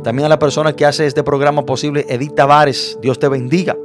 [0.03, 2.97] También a la persona que hace este programa posible, Edith Tavares.
[3.01, 3.77] Dios te bendiga.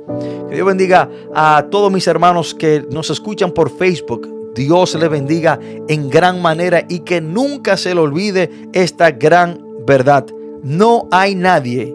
[0.48, 4.28] Que Dios bendiga a todos mis hermanos que nos escuchan por Facebook.
[4.54, 10.26] Dios les bendiga en gran manera y que nunca se le olvide esta gran verdad.
[10.62, 11.94] No hay nadie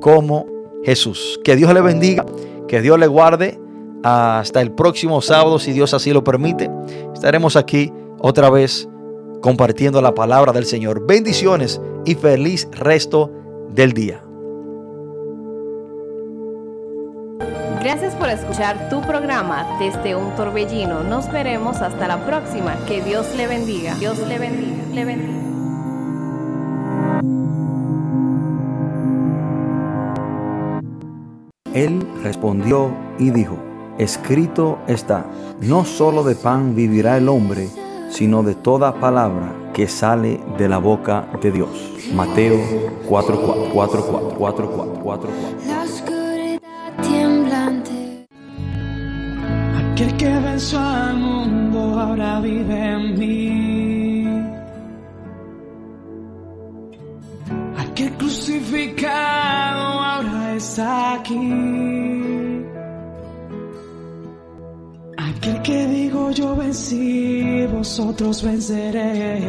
[0.00, 0.46] como
[0.84, 1.40] Jesús.
[1.42, 2.26] Que Dios le bendiga,
[2.68, 3.58] que Dios le guarde
[4.04, 6.70] hasta el próximo sábado, si Dios así lo permite.
[7.14, 8.86] Estaremos aquí otra vez
[9.40, 11.06] compartiendo la palabra del Señor.
[11.06, 13.30] Bendiciones y feliz resto
[13.70, 14.22] del día.
[17.80, 21.02] Gracias por escuchar tu programa desde un torbellino.
[21.02, 22.76] Nos veremos hasta la próxima.
[22.86, 23.94] Que Dios le bendiga.
[23.94, 24.84] Dios le bendiga.
[24.92, 25.40] Le bendiga.
[31.74, 33.58] Él respondió y dijo,
[33.98, 35.26] escrito está,
[35.60, 37.68] no solo de pan vivirá el hombre,
[38.10, 41.92] sino de toda palabra que sale de la boca de Dios.
[42.14, 42.58] Mateo
[43.08, 45.30] 4, 4, 4, 4, 4, 4, 4,
[45.66, 46.60] La oscuridad
[47.02, 48.26] tiemblante.
[49.92, 54.24] Aquel que venció al mundo ahora vive en mí.
[57.76, 62.23] Aquel crucificado ahora está aquí.
[65.44, 69.44] Aquel que digo yo vencí, vosotros venceréis.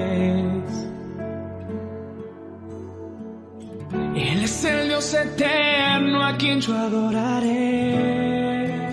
[4.13, 8.89] Él es el Dios eterno a quien yo adoraré.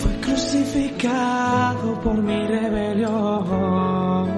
[0.00, 4.30] Fue crucificado por mi rebelión.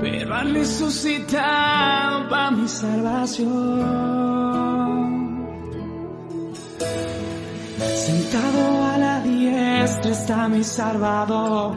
[0.00, 4.71] Pero ha resucitado para mi salvación.
[8.06, 11.76] Sentado a la diestra está mi Salvador.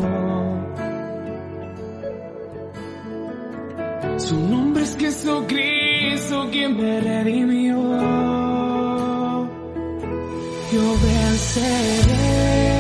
[4.18, 7.78] Su nombre es Jesucristo quien me redimió.
[10.74, 12.75] Yo venceré.